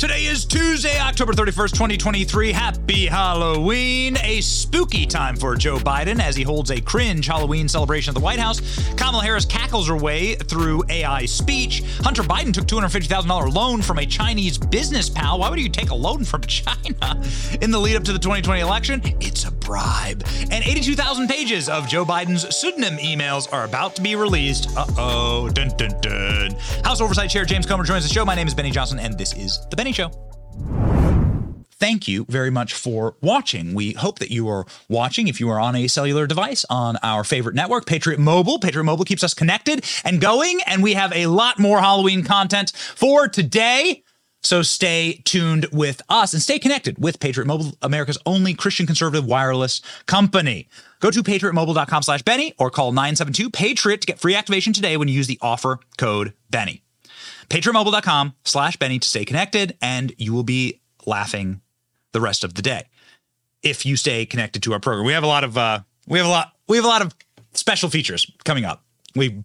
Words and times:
Today 0.00 0.24
is 0.24 0.46
Tuesday, 0.46 0.98
October 0.98 1.34
31st, 1.34 1.72
2023. 1.72 2.52
Happy 2.52 3.04
Halloween. 3.04 4.16
A 4.22 4.40
spooky 4.40 5.04
time 5.04 5.36
for 5.36 5.54
Joe 5.54 5.76
Biden 5.76 6.22
as 6.22 6.34
he 6.34 6.42
holds 6.42 6.70
a 6.70 6.80
cringe 6.80 7.26
Halloween 7.26 7.68
celebration 7.68 8.12
at 8.12 8.14
the 8.14 8.24
White 8.24 8.38
House. 8.38 8.62
Kamala 8.96 9.22
Harris 9.22 9.44
cackles 9.44 9.88
her 9.88 9.96
way 9.98 10.36
through 10.36 10.84
AI 10.88 11.26
speech. 11.26 11.82
Hunter 11.98 12.22
Biden 12.22 12.50
took 12.50 12.64
$250,000 12.64 13.52
loan 13.52 13.82
from 13.82 13.98
a 13.98 14.06
Chinese 14.06 14.56
business 14.56 15.10
pal. 15.10 15.38
Why 15.38 15.50
would 15.50 15.60
you 15.60 15.68
take 15.68 15.90
a 15.90 15.94
loan 15.94 16.24
from 16.24 16.40
China 16.46 17.22
in 17.60 17.70
the 17.70 17.78
lead 17.78 17.96
up 17.96 18.04
to 18.04 18.14
the 18.14 18.18
2020 18.18 18.62
election? 18.62 19.02
It's 19.20 19.44
a 19.44 19.52
bribe. 19.52 20.24
And 20.50 20.64
82,000 20.64 21.28
pages 21.28 21.68
of 21.68 21.86
Joe 21.86 22.06
Biden's 22.06 22.56
pseudonym 22.56 22.96
emails 22.96 23.52
are 23.52 23.64
about 23.64 23.96
to 23.96 24.02
be 24.02 24.16
released. 24.16 24.74
Uh 24.74 24.86
oh. 24.96 25.50
House 26.84 27.00
Oversight 27.02 27.28
Chair 27.30 27.44
James 27.44 27.66
Comer 27.66 27.84
joins 27.84 28.08
the 28.08 28.12
show. 28.12 28.24
My 28.24 28.34
name 28.34 28.46
is 28.46 28.54
Benny 28.54 28.70
Johnson, 28.70 28.98
and 28.98 29.16
this 29.18 29.34
is 29.34 29.60
The 29.68 29.76
Benny 29.76 29.89
Show. 29.92 30.10
Thank 31.80 32.06
you 32.06 32.26
very 32.28 32.50
much 32.50 32.74
for 32.74 33.16
watching. 33.22 33.72
We 33.72 33.94
hope 33.94 34.18
that 34.18 34.30
you 34.30 34.48
are 34.48 34.66
watching 34.90 35.28
if 35.28 35.40
you 35.40 35.48
are 35.48 35.58
on 35.58 35.74
a 35.74 35.88
cellular 35.88 36.26
device 36.26 36.66
on 36.68 36.98
our 37.02 37.24
favorite 37.24 37.54
network, 37.54 37.86
Patriot 37.86 38.20
Mobile. 38.20 38.58
Patriot 38.58 38.84
Mobile 38.84 39.06
keeps 39.06 39.24
us 39.24 39.32
connected 39.32 39.82
and 40.04 40.20
going, 40.20 40.60
and 40.66 40.82
we 40.82 40.92
have 40.92 41.10
a 41.14 41.26
lot 41.26 41.58
more 41.58 41.80
Halloween 41.80 42.22
content 42.22 42.72
for 42.76 43.28
today. 43.28 44.04
So 44.42 44.60
stay 44.60 45.22
tuned 45.24 45.68
with 45.72 46.02
us 46.10 46.34
and 46.34 46.42
stay 46.42 46.58
connected 46.58 46.98
with 46.98 47.18
Patriot 47.18 47.46
Mobile, 47.46 47.72
America's 47.80 48.18
only 48.26 48.52
Christian 48.52 48.84
conservative 48.84 49.24
wireless 49.24 49.80
company. 50.04 50.68
Go 51.00 51.10
to 51.10 51.22
patriotmobile.com 51.22 52.02
slash 52.02 52.20
Benny 52.22 52.52
or 52.58 52.70
call 52.70 52.92
972-PATRIOT 52.92 54.00
to 54.00 54.06
get 54.06 54.18
free 54.18 54.34
activation 54.34 54.74
today 54.74 54.98
when 54.98 55.08
you 55.08 55.14
use 55.14 55.28
the 55.28 55.38
offer 55.40 55.78
code 55.96 56.34
Benny. 56.50 56.82
Patriotmobile.com 57.50 58.34
slash 58.44 58.76
Benny 58.76 58.98
to 58.98 59.06
stay 59.06 59.24
connected, 59.24 59.76
and 59.82 60.14
you 60.16 60.32
will 60.32 60.44
be 60.44 60.80
laughing 61.04 61.60
the 62.12 62.20
rest 62.20 62.44
of 62.44 62.54
the 62.54 62.62
day 62.62 62.84
if 63.62 63.84
you 63.84 63.96
stay 63.96 64.24
connected 64.24 64.62
to 64.62 64.72
our 64.72 64.80
program. 64.80 65.04
We 65.04 65.12
have 65.12 65.24
a 65.24 65.28
lot 65.28 65.44
of 65.44 65.58
uh, 65.58 65.80
we 66.06 66.18
have 66.18 66.26
a 66.26 66.30
lot 66.30 66.52
we 66.68 66.76
have 66.76 66.84
a 66.84 66.88
lot 66.88 67.02
of 67.02 67.14
special 67.52 67.90
features 67.90 68.30
coming 68.44 68.64
up. 68.64 68.84
We 69.14 69.42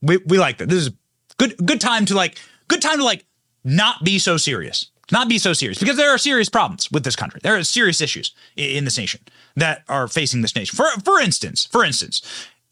we 0.00 0.18
we 0.18 0.38
like 0.38 0.58
that. 0.58 0.68
This 0.68 0.86
is 0.86 0.90
good 1.36 1.56
good 1.64 1.80
time 1.80 2.06
to 2.06 2.14
like 2.14 2.38
good 2.68 2.80
time 2.80 2.98
to 2.98 3.04
like 3.04 3.26
not 3.64 4.04
be 4.04 4.18
so 4.18 4.36
serious. 4.36 4.90
Not 5.10 5.28
be 5.28 5.38
so 5.38 5.54
serious 5.54 5.78
because 5.78 5.96
there 5.96 6.10
are 6.10 6.18
serious 6.18 6.50
problems 6.50 6.92
with 6.92 7.02
this 7.02 7.16
country. 7.16 7.40
There 7.42 7.56
are 7.56 7.64
serious 7.64 8.02
issues 8.02 8.34
in 8.56 8.84
this 8.84 8.98
nation 8.98 9.22
that 9.56 9.82
are 9.88 10.06
facing 10.06 10.42
this 10.42 10.54
nation. 10.54 10.76
For 10.76 10.86
for 11.02 11.18
instance, 11.18 11.64
for 11.64 11.82
instance, 11.82 12.20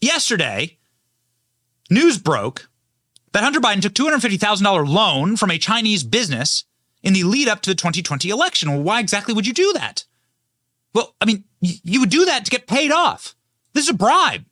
yesterday 0.01 0.77
news 1.89 2.19
broke 2.19 2.69
that 3.33 3.43
Hunter 3.43 3.59
Biden 3.59 3.81
took 3.81 3.93
$250,000 3.93 4.87
loan 4.87 5.35
from 5.35 5.51
a 5.51 5.57
Chinese 5.57 6.03
business 6.03 6.65
in 7.03 7.13
the 7.13 7.23
lead 7.23 7.47
up 7.47 7.61
to 7.61 7.69
the 7.69 7.75
2020 7.75 8.29
election. 8.29 8.71
Well, 8.71 8.83
why 8.83 8.99
exactly 8.99 9.33
would 9.33 9.47
you 9.47 9.53
do 9.53 9.73
that? 9.73 10.05
Well, 10.93 11.15
I 11.21 11.25
mean, 11.25 11.43
you 11.61 11.99
would 11.99 12.09
do 12.09 12.25
that 12.25 12.45
to 12.45 12.51
get 12.51 12.67
paid 12.67 12.91
off. 12.91 13.35
This 13.73 13.83
is 13.85 13.91
a 13.91 13.93
bribe. 13.93 14.45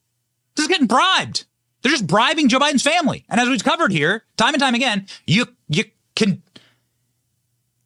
This 0.55 0.63
is 0.63 0.69
getting 0.69 0.87
bribed. 0.87 1.45
They're 1.81 1.91
just 1.91 2.07
bribing 2.07 2.49
Joe 2.49 2.57
Biden's 2.57 2.81
family. 2.81 3.25
And 3.29 3.39
as 3.39 3.47
we've 3.47 3.63
covered 3.63 3.91
here, 3.91 4.23
time 4.37 4.55
and 4.55 4.61
time 4.61 4.73
again, 4.73 5.05
you 5.27 5.45
you 5.67 5.83
can 6.15 6.41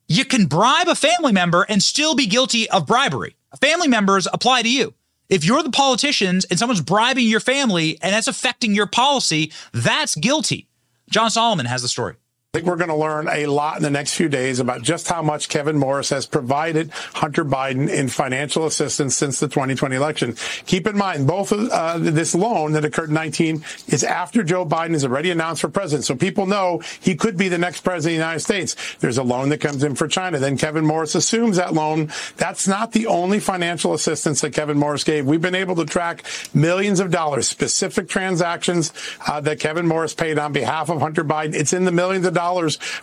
you 0.07 0.23
can 0.23 0.45
bribe 0.45 0.87
a 0.87 0.95
family 0.95 1.33
member 1.33 1.65
and 1.67 1.83
still 1.83 2.15
be 2.15 2.25
guilty 2.25 2.69
of 2.69 2.87
bribery. 2.87 3.35
Family 3.59 3.89
members 3.89 4.25
apply 4.31 4.61
to 4.61 4.69
you. 4.69 4.93
If 5.27 5.43
you're 5.43 5.63
the 5.63 5.69
politicians 5.69 6.45
and 6.45 6.57
someone's 6.57 6.81
bribing 6.81 7.27
your 7.27 7.41
family 7.41 7.99
and 8.01 8.13
that's 8.13 8.29
affecting 8.29 8.73
your 8.73 8.87
policy, 8.87 9.51
that's 9.73 10.15
guilty. 10.15 10.68
John 11.09 11.31
Solomon 11.31 11.65
has 11.65 11.81
the 11.81 11.87
story. 11.87 12.15
I 12.51 12.57
think 12.57 12.67
we're 12.67 12.77
going 12.77 12.89
to 12.89 12.95
learn 12.95 13.27
a 13.27 13.45
lot 13.45 13.77
in 13.77 13.83
the 13.83 13.91
next 13.91 14.15
few 14.15 14.27
days 14.27 14.59
about 14.59 14.81
just 14.81 15.07
how 15.07 15.21
much 15.21 15.49
Kevin 15.49 15.77
Morris 15.77 16.09
has 16.09 16.25
provided 16.25 16.89
Hunter 16.89 17.45
Biden 17.45 17.87
in 17.87 18.07
financial 18.07 18.65
assistance 18.65 19.15
since 19.15 19.39
the 19.39 19.47
2020 19.47 19.95
election. 19.95 20.35
Keep 20.65 20.87
in 20.87 20.97
mind, 20.97 21.27
both 21.27 21.51
of 21.51 21.69
uh, 21.69 21.99
this 21.99 22.33
loan 22.33 22.71
that 22.71 22.83
occurred 22.83 23.09
in 23.09 23.13
19 23.13 23.63
is 23.89 24.03
after 24.03 24.41
Joe 24.41 24.65
Biden 24.65 24.95
is 24.95 25.05
already 25.05 25.29
announced 25.29 25.61
for 25.61 25.69
president. 25.69 26.05
So 26.05 26.15
people 26.15 26.47
know 26.47 26.81
he 26.99 27.15
could 27.15 27.37
be 27.37 27.49
the 27.49 27.59
next 27.59 27.81
president 27.81 28.15
of 28.15 28.17
the 28.17 28.25
United 28.25 28.39
States. 28.39 28.95
There's 28.95 29.19
a 29.19 29.23
loan 29.23 29.49
that 29.49 29.61
comes 29.61 29.83
in 29.83 29.93
for 29.93 30.07
China. 30.07 30.39
Then 30.39 30.57
Kevin 30.57 30.87
Morris 30.87 31.13
assumes 31.13 31.57
that 31.57 31.75
loan. 31.75 32.11
That's 32.37 32.67
not 32.67 32.93
the 32.93 33.05
only 33.05 33.39
financial 33.39 33.93
assistance 33.93 34.41
that 34.41 34.53
Kevin 34.55 34.79
Morris 34.79 35.03
gave. 35.03 35.27
We've 35.27 35.39
been 35.39 35.53
able 35.53 35.75
to 35.75 35.85
track 35.85 36.23
millions 36.55 36.99
of 36.99 37.11
dollars, 37.11 37.47
specific 37.47 38.09
transactions 38.09 38.91
uh, 39.27 39.39
that 39.41 39.59
Kevin 39.59 39.85
Morris 39.85 40.15
paid 40.15 40.39
on 40.39 40.51
behalf 40.51 40.89
of 40.89 40.99
Hunter 40.99 41.23
Biden. 41.23 41.53
It's 41.53 41.73
in 41.73 41.85
the 41.85 41.91
millions 41.91 42.25
of. 42.25 42.38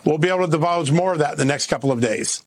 We'll 0.05 0.17
be 0.17 0.29
able 0.29 0.45
to 0.45 0.51
divulge 0.51 0.91
more 0.91 1.13
of 1.13 1.19
that 1.19 1.33
in 1.33 1.37
the 1.37 1.45
next 1.45 1.67
couple 1.67 1.91
of 1.91 2.01
days. 2.01 2.43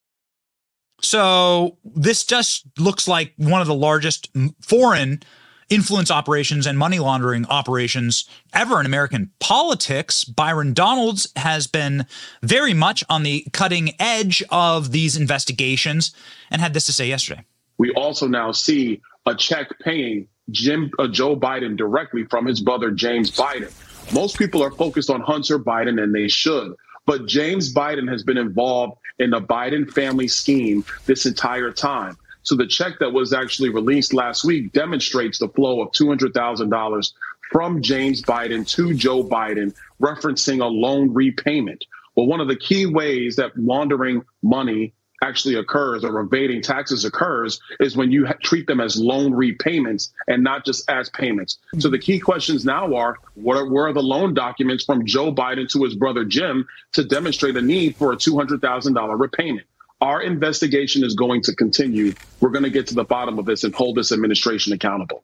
So 1.03 1.79
this 1.85 2.25
just 2.25 2.67
looks 2.79 3.09
like 3.09 3.33
one 3.37 3.61
of 3.61 3.67
the 3.67 3.75
largest 3.75 4.31
foreign 4.61 5.23
influence 5.71 6.11
operations 6.11 6.67
and 6.67 6.77
money 6.77 6.99
laundering 6.99 7.47
operations 7.47 8.29
ever 8.53 8.81
in 8.81 8.87
American 8.87 9.31
politics. 9.39 10.25
Byron 10.25 10.75
Donalds 10.75 11.29
has 11.37 11.67
been 11.67 12.07
very 12.43 12.75
much 12.75 13.05
on 13.09 13.23
the 13.23 13.47
cutting 13.53 13.95
edge 14.01 14.43
of 14.51 14.91
these 14.91 15.17
investigations 15.17 16.13
and 16.51 16.61
had 16.61 16.75
this 16.75 16.87
to 16.87 16.93
say 16.93 17.07
yesterday. 17.07 17.45
We 17.79 17.93
also 17.93 18.27
now 18.27 18.53
see 18.53 19.01
a 19.27 19.35
check 19.35 19.69
paying 19.81 20.27
Jim 20.51 20.91
uh, 20.99 21.07
Joe 21.07 21.37
Biden 21.37 21.77
directly 21.77 22.25
from 22.25 22.47
his 22.47 22.61
brother 22.61 22.91
James 22.91 23.31
Biden. 23.31 23.73
Most 24.13 24.39
people 24.39 24.63
are 24.63 24.73
focused 24.73 25.09
on 25.09 25.21
Hunter 25.21 25.59
Biden, 25.59 26.03
and 26.03 26.15
they 26.15 26.29
should. 26.29 26.75
But 27.07 27.27
James 27.27 27.73
Biden 27.73 28.11
has 28.11 28.23
been 28.23 28.39
involved 28.39 28.99
in 29.19 29.31
the 29.31 29.41
Biden 29.41 29.91
family 29.91 30.29
scheme 30.29 30.85
this 31.07 31.27
entire 31.27 31.71
time. 31.71 32.17
So 32.43 32.57
the 32.57 32.67
check 32.67 32.95
that 33.01 33.13
was 33.13 33.33
actually 33.33 33.69
released 33.69 34.13
last 34.13 34.45
week 34.45 34.73
demonstrates 34.73 35.39
the 35.39 35.49
flow 35.49 35.81
of 35.83 35.93
$200,000 35.93 37.13
from 37.53 37.83
James 37.83 38.23
Biden 38.23 38.67
to 38.71 38.95
Joe 38.95 39.23
Biden, 39.23 39.75
referencing 40.01 40.63
a 40.63 40.67
loan 40.67 41.13
repayment. 41.13 41.85
Well, 42.17 42.27
one 42.27 42.41
of 42.41 42.49
the 42.49 42.57
key 42.57 42.87
ways 42.87 43.37
that 43.37 43.57
laundering 43.57 44.23
money 44.43 44.93
actually 45.23 45.55
occurs 45.55 46.05
or 46.05 46.19
evading 46.21 46.63
taxes 46.63 47.05
occurs 47.05 47.61
is 47.79 47.97
when 47.97 48.11
you 48.11 48.27
ha- 48.27 48.35
treat 48.43 48.67
them 48.67 48.81
as 48.81 48.97
loan 48.97 49.33
repayments 49.33 50.13
and 50.29 50.43
not 50.43 50.65
just 50.65 50.89
as 50.91 51.09
payments. 51.11 51.59
So 51.79 51.89
the 51.89 51.99
key 51.99 52.19
questions 52.19 52.65
now 52.65 52.95
are 52.95 53.19
what 53.35 53.57
are, 53.57 53.67
where 53.67 53.87
are 53.87 53.93
the 53.93 54.03
loan 54.03 54.35
documents 54.35 54.85
from 54.85 55.05
Joe 55.05 55.33
Biden 55.33 55.69
to 55.73 55.85
his 55.85 55.95
brother 55.95 56.25
Jim 56.25 56.67
to 56.93 57.05
demonstrate 57.05 57.57
a 57.57 57.63
need 57.63 57.97
for 57.97 58.13
a 58.13 58.17
$200,000 58.17 59.21
repayment? 59.21 59.67
Our 60.01 60.23
investigation 60.23 61.05
is 61.05 61.15
going 61.15 61.43
to 61.43 61.55
continue. 61.55 62.15
We're 62.41 62.51
going 62.51 62.65
to 62.65 62.71
get 62.71 62.87
to 62.87 62.95
the 62.95 63.05
bottom 63.05 63.39
of 63.39 63.45
this 63.45 63.65
and 63.65 63.75
hold 63.75 63.97
this 63.97 64.13
administration 64.13 64.73
accountable. 64.73 65.23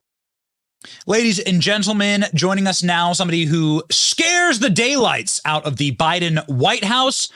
Ladies 1.07 1.39
and 1.39 1.63
gentlemen, 1.63 2.27
joining 2.35 2.67
us 2.67 2.83
now, 2.83 3.15
somebody 3.15 3.47
who 3.47 3.83
scares 3.91 4.59
the 4.59 4.69
daylights 4.69 5.41
out 5.47 5.65
of 5.65 5.79
the 5.79 5.97
Biden 5.97 6.47
White 6.49 6.85
House, 6.85 7.31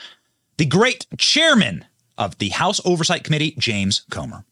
the 0.57 0.65
great 0.65 1.07
chairman 1.17 1.85
of 2.17 2.37
the 2.37 2.49
House 2.49 2.81
Oversight 2.85 3.23
Committee, 3.23 3.55
James 3.57 4.05
Comer. 4.09 4.45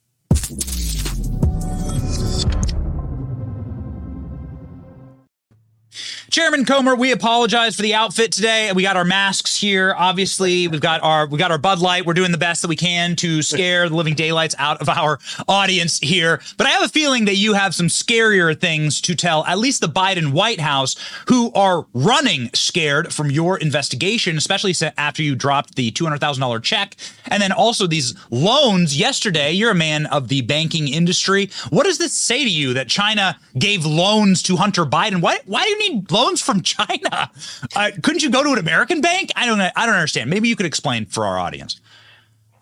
Chairman 6.29 6.63
Comer, 6.63 6.95
we 6.95 7.11
apologize 7.11 7.75
for 7.75 7.81
the 7.81 7.95
outfit 7.95 8.31
today. 8.31 8.71
We 8.71 8.83
got 8.83 8.95
our 8.95 9.03
masks 9.03 9.59
here. 9.59 9.95
Obviously, 9.97 10.67
we've 10.67 10.79
got 10.79 11.01
our 11.01 11.25
we 11.25 11.39
got 11.39 11.49
our 11.49 11.57
Bud 11.57 11.79
Light. 11.79 12.05
We're 12.05 12.13
doing 12.13 12.31
the 12.31 12.37
best 12.37 12.61
that 12.61 12.67
we 12.67 12.75
can 12.75 13.15
to 13.15 13.41
scare 13.41 13.89
the 13.89 13.95
living 13.95 14.13
daylights 14.13 14.53
out 14.59 14.79
of 14.79 14.89
our 14.89 15.17
audience 15.47 15.97
here. 15.97 16.39
But 16.57 16.67
I 16.67 16.69
have 16.69 16.83
a 16.83 16.89
feeling 16.89 17.25
that 17.25 17.37
you 17.37 17.53
have 17.53 17.73
some 17.73 17.87
scarier 17.87 18.55
things 18.59 19.01
to 19.01 19.15
tell 19.15 19.43
at 19.45 19.57
least 19.57 19.81
the 19.81 19.87
Biden 19.87 20.31
White 20.31 20.59
House 20.59 20.95
who 21.29 21.51
are 21.53 21.87
running 21.95 22.51
scared 22.53 23.11
from 23.11 23.31
your 23.31 23.57
investigation, 23.57 24.37
especially 24.37 24.75
after 24.97 25.23
you 25.23 25.35
dropped 25.35 25.75
the 25.75 25.91
$200,000 25.91 26.61
check 26.61 26.95
And 27.25 27.41
then 27.41 27.51
also 27.51 27.87
these 27.87 28.13
loans 28.29 28.95
yesterday, 28.95 29.51
you're 29.51 29.71
a 29.71 29.75
man 29.75 30.05
of 30.05 30.27
the 30.27 30.41
banking 30.41 30.89
industry. 30.89 31.49
What 31.71 31.85
does 31.85 31.97
this 31.97 32.13
say 32.13 32.43
to 32.43 32.49
you 32.49 32.75
that 32.75 32.87
China 32.87 33.39
gave 33.57 33.83
loans 33.83 34.43
to 34.43 34.57
Hunter 34.57 34.85
Biden? 34.85 35.21
Why, 35.21 35.39
why 35.45 35.63
do 35.63 35.69
you 35.69 35.89
need 35.89 36.11
loans 36.19 36.19
from 36.37 36.61
China? 36.61 37.31
Uh, 37.75 37.91
couldn't 38.01 38.23
you 38.23 38.29
go 38.29 38.43
to 38.43 38.51
an 38.51 38.59
American 38.59 39.01
bank? 39.01 39.31
I 39.35 39.45
don't 39.45 39.59
I 39.61 39.85
don't 39.85 39.95
understand. 39.95 40.29
Maybe 40.29 40.49
you 40.49 40.55
could 40.55 40.65
explain 40.65 41.05
for 41.05 41.25
our 41.25 41.39
audience. 41.39 41.79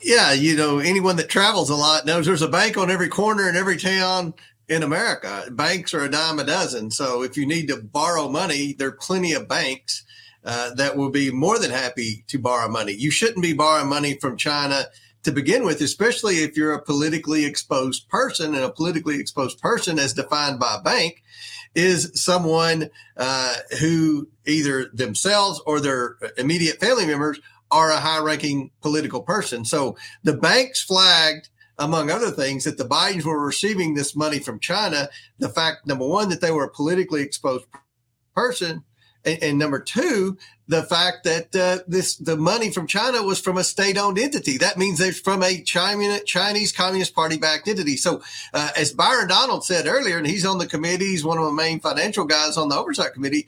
Yeah, 0.01 0.31
you 0.31 0.55
know, 0.55 0.79
anyone 0.79 1.15
that 1.15 1.29
travels 1.29 1.69
a 1.69 1.75
lot 1.75 2.05
knows 2.05 2.25
there's 2.25 2.41
a 2.41 2.47
bank 2.47 2.77
on 2.77 2.91
every 2.91 3.09
corner 3.09 3.49
in 3.49 3.55
every 3.55 3.77
town 3.77 4.33
in 4.69 4.83
America. 4.83 5.45
Banks 5.51 5.93
are 5.93 6.03
a 6.03 6.11
dime 6.11 6.39
a 6.39 6.43
dozen. 6.43 6.91
So 6.91 7.23
if 7.23 7.35
you 7.37 7.45
need 7.45 7.67
to 7.69 7.77
borrow 7.77 8.29
money, 8.29 8.73
there 8.73 8.89
are 8.89 8.91
plenty 8.91 9.33
of 9.33 9.47
banks 9.47 10.03
uh, 10.45 10.73
that 10.75 10.95
will 10.95 11.09
be 11.09 11.31
more 11.31 11.57
than 11.59 11.71
happy 11.71 12.23
to 12.27 12.39
borrow 12.39 12.69
money. 12.69 12.93
You 12.93 13.11
shouldn't 13.11 13.41
be 13.41 13.53
borrowing 13.53 13.89
money 13.89 14.17
from 14.19 14.37
China 14.37 14.85
to 15.23 15.31
begin 15.31 15.65
with, 15.65 15.81
especially 15.81 16.35
if 16.35 16.55
you're 16.55 16.73
a 16.73 16.81
politically 16.81 17.45
exposed 17.45 18.07
person. 18.07 18.53
And 18.53 18.63
a 18.63 18.69
politically 18.69 19.19
exposed 19.19 19.59
person, 19.59 19.99
as 19.99 20.13
defined 20.13 20.59
by 20.59 20.75
a 20.75 20.81
bank, 20.81 21.23
is 21.77 22.11
someone 22.15 22.89
uh, 23.17 23.53
who 23.79 24.27
either 24.47 24.89
themselves 24.93 25.61
or 25.67 25.79
their 25.79 26.17
immediate 26.35 26.79
family 26.79 27.05
members 27.05 27.39
are 27.69 27.91
a 27.91 27.99
high 27.99 28.19
ranking 28.19 28.71
political 28.81 29.21
person. 29.21 29.63
So 29.63 29.95
the 30.23 30.33
banks 30.33 30.81
flagged 30.81 31.49
among 31.77 32.09
other 32.09 32.31
things, 32.31 32.63
that 32.63 32.79
the 32.79 32.83
Bidens 32.83 33.23
were 33.23 33.39
receiving 33.39 33.93
this 33.93 34.15
money 34.15 34.39
from 34.39 34.59
China. 34.59 35.09
The 35.37 35.49
fact, 35.49 35.85
number 35.85 36.07
one, 36.07 36.29
that 36.29 36.41
they 36.41 36.49
were 36.49 36.63
a 36.63 36.71
politically 36.71 37.21
exposed 37.21 37.65
person, 38.35 38.83
and, 39.23 39.43
and 39.43 39.59
number 39.59 39.79
two, 39.79 40.37
the 40.67 40.83
fact 40.83 41.23
that 41.23 41.55
uh, 41.55 41.83
this 41.87 42.17
the 42.17 42.35
money 42.35 42.71
from 42.71 42.87
China 42.87 43.23
was 43.23 43.39
from 43.39 43.57
a 43.57 43.63
state-owned 43.63 44.19
entity. 44.19 44.57
That 44.57 44.77
means 44.77 44.99
it's 44.99 45.19
from 45.19 45.41
a 45.41 45.61
Chinese 45.61 46.71
Communist 46.71 47.15
Party-backed 47.15 47.67
entity. 47.67 47.95
So, 47.95 48.21
uh, 48.53 48.71
as 48.75 48.91
Byron 48.91 49.29
Donald 49.29 49.65
said 49.65 49.87
earlier, 49.87 50.17
and 50.17 50.27
he's 50.27 50.45
on 50.45 50.57
the 50.57 50.67
committee, 50.67 51.05
he's 51.05 51.23
one 51.23 51.37
of 51.37 51.45
the 51.45 51.53
main 51.53 51.79
financial 51.79 52.25
guys 52.25 52.57
on 52.57 52.69
the 52.69 52.77
oversight 52.77 53.13
committee. 53.13 53.47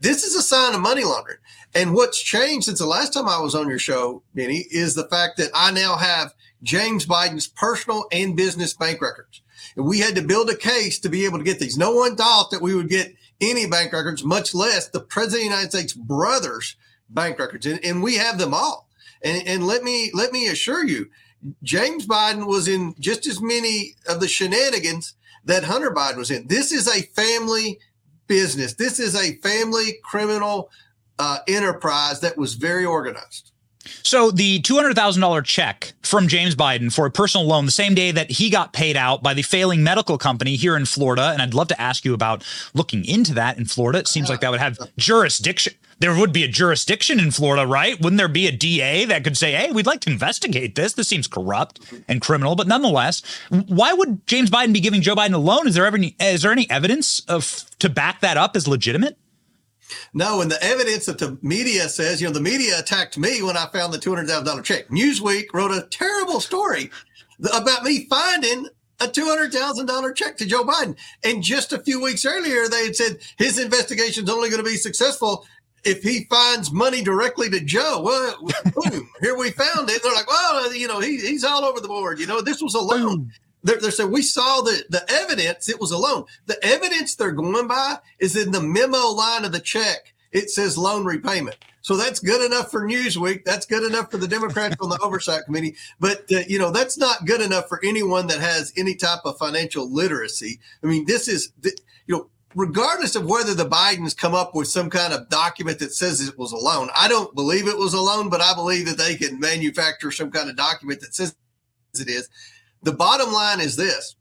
This 0.00 0.22
is 0.22 0.36
a 0.36 0.42
sign 0.42 0.74
of 0.74 0.80
money 0.80 1.02
laundering. 1.04 1.38
And 1.74 1.94
what's 1.94 2.22
changed 2.22 2.66
since 2.66 2.78
the 2.78 2.86
last 2.86 3.12
time 3.12 3.28
I 3.28 3.40
was 3.40 3.56
on 3.56 3.68
your 3.68 3.80
show, 3.80 4.22
Benny, 4.32 4.66
is 4.70 4.94
the 4.94 5.08
fact 5.08 5.38
that 5.38 5.50
I 5.52 5.72
now 5.72 5.96
have 5.96 6.34
James 6.62 7.04
Biden's 7.04 7.48
personal 7.48 8.06
and 8.12 8.36
business 8.36 8.72
bank 8.74 9.02
records. 9.02 9.42
And 9.76 9.84
we 9.84 9.98
had 9.98 10.14
to 10.14 10.22
build 10.22 10.48
a 10.50 10.56
case 10.56 11.00
to 11.00 11.08
be 11.08 11.24
able 11.24 11.38
to 11.38 11.44
get 11.44 11.58
these. 11.58 11.76
No 11.76 11.92
one 11.92 12.14
thought 12.14 12.52
that 12.52 12.62
we 12.62 12.76
would 12.76 12.88
get 12.88 13.12
any 13.50 13.66
bank 13.66 13.92
records, 13.92 14.24
much 14.24 14.54
less 14.54 14.88
the 14.88 15.00
president 15.00 15.42
of 15.42 15.50
the 15.50 15.56
United 15.56 15.70
States 15.70 15.92
brothers 15.92 16.76
bank 17.08 17.38
records. 17.38 17.66
And, 17.66 17.84
and 17.84 18.02
we 18.02 18.16
have 18.16 18.38
them 18.38 18.54
all. 18.54 18.88
And, 19.22 19.46
and 19.46 19.66
let 19.66 19.82
me 19.82 20.10
let 20.12 20.32
me 20.32 20.48
assure 20.48 20.84
you, 20.84 21.08
James 21.62 22.06
Biden 22.06 22.46
was 22.46 22.68
in 22.68 22.94
just 22.98 23.26
as 23.26 23.40
many 23.40 23.94
of 24.08 24.20
the 24.20 24.28
shenanigans 24.28 25.14
that 25.44 25.64
Hunter 25.64 25.90
Biden 25.90 26.16
was 26.16 26.30
in. 26.30 26.46
This 26.48 26.72
is 26.72 26.88
a 26.88 27.02
family 27.02 27.78
business. 28.26 28.74
This 28.74 28.98
is 28.98 29.14
a 29.14 29.36
family 29.36 29.98
criminal 30.02 30.70
uh, 31.18 31.38
enterprise 31.46 32.20
that 32.20 32.36
was 32.36 32.54
very 32.54 32.84
organized. 32.84 33.52
So 34.02 34.30
the 34.30 34.60
$200,000 34.60 35.44
check 35.44 35.94
from 36.02 36.28
James 36.28 36.54
Biden 36.54 36.92
for 36.92 37.06
a 37.06 37.10
personal 37.10 37.46
loan 37.46 37.66
the 37.66 37.70
same 37.70 37.94
day 37.94 38.10
that 38.10 38.30
he 38.30 38.50
got 38.50 38.72
paid 38.72 38.96
out 38.96 39.22
by 39.22 39.34
the 39.34 39.42
failing 39.42 39.82
medical 39.82 40.18
company 40.18 40.56
here 40.56 40.76
in 40.76 40.84
Florida. 40.84 41.30
And 41.30 41.42
I'd 41.42 41.54
love 41.54 41.68
to 41.68 41.80
ask 41.80 42.04
you 42.04 42.14
about 42.14 42.44
looking 42.74 43.04
into 43.04 43.34
that 43.34 43.58
in 43.58 43.64
Florida. 43.64 43.98
It 43.98 44.08
seems 44.08 44.28
like 44.28 44.40
that 44.40 44.50
would 44.50 44.60
have 44.60 44.78
jurisdiction. 44.96 45.74
There 46.00 46.16
would 46.16 46.32
be 46.32 46.44
a 46.44 46.48
jurisdiction 46.48 47.20
in 47.20 47.30
Florida, 47.30 47.66
right? 47.66 48.00
Wouldn't 48.00 48.18
there 48.18 48.28
be 48.28 48.46
a 48.46 48.52
DA 48.52 49.04
that 49.06 49.24
could 49.24 49.36
say, 49.36 49.52
hey, 49.52 49.70
we'd 49.70 49.86
like 49.86 50.00
to 50.00 50.10
investigate 50.10 50.74
this? 50.74 50.94
This 50.94 51.08
seems 51.08 51.26
corrupt 51.26 51.80
and 52.08 52.20
criminal. 52.20 52.56
But 52.56 52.66
nonetheless, 52.66 53.22
why 53.48 53.92
would 53.92 54.26
James 54.26 54.50
Biden 54.50 54.72
be 54.72 54.80
giving 54.80 55.02
Joe 55.02 55.14
Biden 55.14 55.34
a 55.34 55.38
loan? 55.38 55.68
Is 55.68 55.76
there 55.76 55.86
ever 55.86 55.96
any, 55.96 56.16
is 56.18 56.42
there 56.42 56.52
any 56.52 56.68
evidence 56.68 57.20
of 57.20 57.64
to 57.78 57.88
back 57.88 58.20
that 58.20 58.36
up 58.36 58.56
as 58.56 58.66
legitimate? 58.66 59.16
No, 60.12 60.40
and 60.40 60.50
the 60.50 60.62
evidence 60.62 61.06
that 61.06 61.18
the 61.18 61.38
media 61.42 61.88
says, 61.88 62.20
you 62.20 62.26
know, 62.26 62.32
the 62.32 62.40
media 62.40 62.78
attacked 62.78 63.18
me 63.18 63.42
when 63.42 63.56
I 63.56 63.66
found 63.72 63.92
the 63.92 63.98
$200,000 63.98 64.62
check. 64.64 64.88
Newsweek 64.88 65.46
wrote 65.52 65.70
a 65.70 65.86
terrible 65.90 66.40
story 66.40 66.90
about 67.52 67.82
me 67.82 68.06
finding 68.06 68.68
a 69.00 69.06
$200,000 69.06 70.14
check 70.14 70.36
to 70.36 70.46
Joe 70.46 70.64
Biden. 70.64 70.96
And 71.24 71.42
just 71.42 71.72
a 71.72 71.80
few 71.80 72.00
weeks 72.00 72.24
earlier, 72.24 72.68
they 72.68 72.86
had 72.86 72.96
said 72.96 73.18
his 73.38 73.58
investigation 73.58 74.24
is 74.24 74.30
only 74.30 74.50
going 74.50 74.62
to 74.62 74.68
be 74.68 74.76
successful 74.76 75.44
if 75.84 76.02
he 76.02 76.24
finds 76.30 76.72
money 76.72 77.02
directly 77.02 77.50
to 77.50 77.60
Joe. 77.60 78.00
Well, 78.02 78.36
boom, 78.90 79.10
here 79.20 79.36
we 79.36 79.50
found 79.50 79.90
it. 79.90 80.02
They're 80.02 80.14
like, 80.14 80.28
well, 80.28 80.74
you 80.74 80.88
know, 80.88 81.00
he, 81.00 81.18
he's 81.18 81.44
all 81.44 81.64
over 81.64 81.80
the 81.80 81.88
board. 81.88 82.18
You 82.18 82.26
know, 82.26 82.40
this 82.40 82.62
was 82.62 82.74
a 82.74 82.80
loan 82.80 83.30
they're, 83.64 83.80
they're 83.80 83.90
saying 83.90 84.12
we 84.12 84.22
saw 84.22 84.60
the, 84.60 84.84
the 84.90 85.04
evidence. 85.10 85.68
It 85.68 85.80
was 85.80 85.90
a 85.90 85.98
loan. 85.98 86.24
The 86.46 86.62
evidence 86.64 87.16
they're 87.16 87.32
going 87.32 87.66
by 87.66 87.96
is 88.18 88.36
in 88.36 88.52
the 88.52 88.60
memo 88.60 89.08
line 89.08 89.44
of 89.44 89.52
the 89.52 89.60
check. 89.60 90.14
It 90.30 90.50
says 90.50 90.78
loan 90.78 91.04
repayment. 91.04 91.56
So 91.80 91.96
that's 91.96 92.18
good 92.18 92.44
enough 92.44 92.70
for 92.70 92.86
Newsweek. 92.86 93.44
That's 93.44 93.66
good 93.66 93.82
enough 93.82 94.10
for 94.10 94.16
the 94.16 94.28
Democrats 94.28 94.76
on 94.80 94.88
the 94.88 94.98
Oversight 95.02 95.44
Committee. 95.44 95.76
But, 96.00 96.24
uh, 96.32 96.40
you 96.48 96.58
know, 96.58 96.70
that's 96.70 96.96
not 96.96 97.26
good 97.26 97.40
enough 97.40 97.68
for 97.68 97.80
anyone 97.84 98.26
that 98.28 98.40
has 98.40 98.72
any 98.76 98.94
type 98.94 99.20
of 99.24 99.36
financial 99.38 99.90
literacy. 99.90 100.60
I 100.82 100.86
mean, 100.86 101.04
this 101.06 101.28
is, 101.28 101.52
you 101.62 101.72
know, 102.08 102.30
regardless 102.54 103.16
of 103.16 103.26
whether 103.26 103.54
the 103.54 103.68
Bidens 103.68 104.16
come 104.16 104.34
up 104.34 104.54
with 104.54 104.68
some 104.68 104.88
kind 104.88 105.12
of 105.12 105.28
document 105.28 105.78
that 105.80 105.92
says 105.92 106.26
it 106.26 106.38
was 106.38 106.52
a 106.52 106.56
loan, 106.56 106.88
I 106.96 107.06
don't 107.06 107.34
believe 107.34 107.68
it 107.68 107.78
was 107.78 107.94
a 107.94 108.00
loan, 108.00 108.30
but 108.30 108.40
I 108.40 108.54
believe 108.54 108.86
that 108.86 108.98
they 108.98 109.14
can 109.16 109.38
manufacture 109.38 110.10
some 110.10 110.30
kind 110.30 110.48
of 110.48 110.56
document 110.56 111.00
that 111.00 111.14
says 111.14 111.34
it 112.00 112.08
is. 112.08 112.28
The 112.84 112.92
bottom 112.92 113.32
line 113.32 113.60
is 113.60 113.76
this 113.76 114.14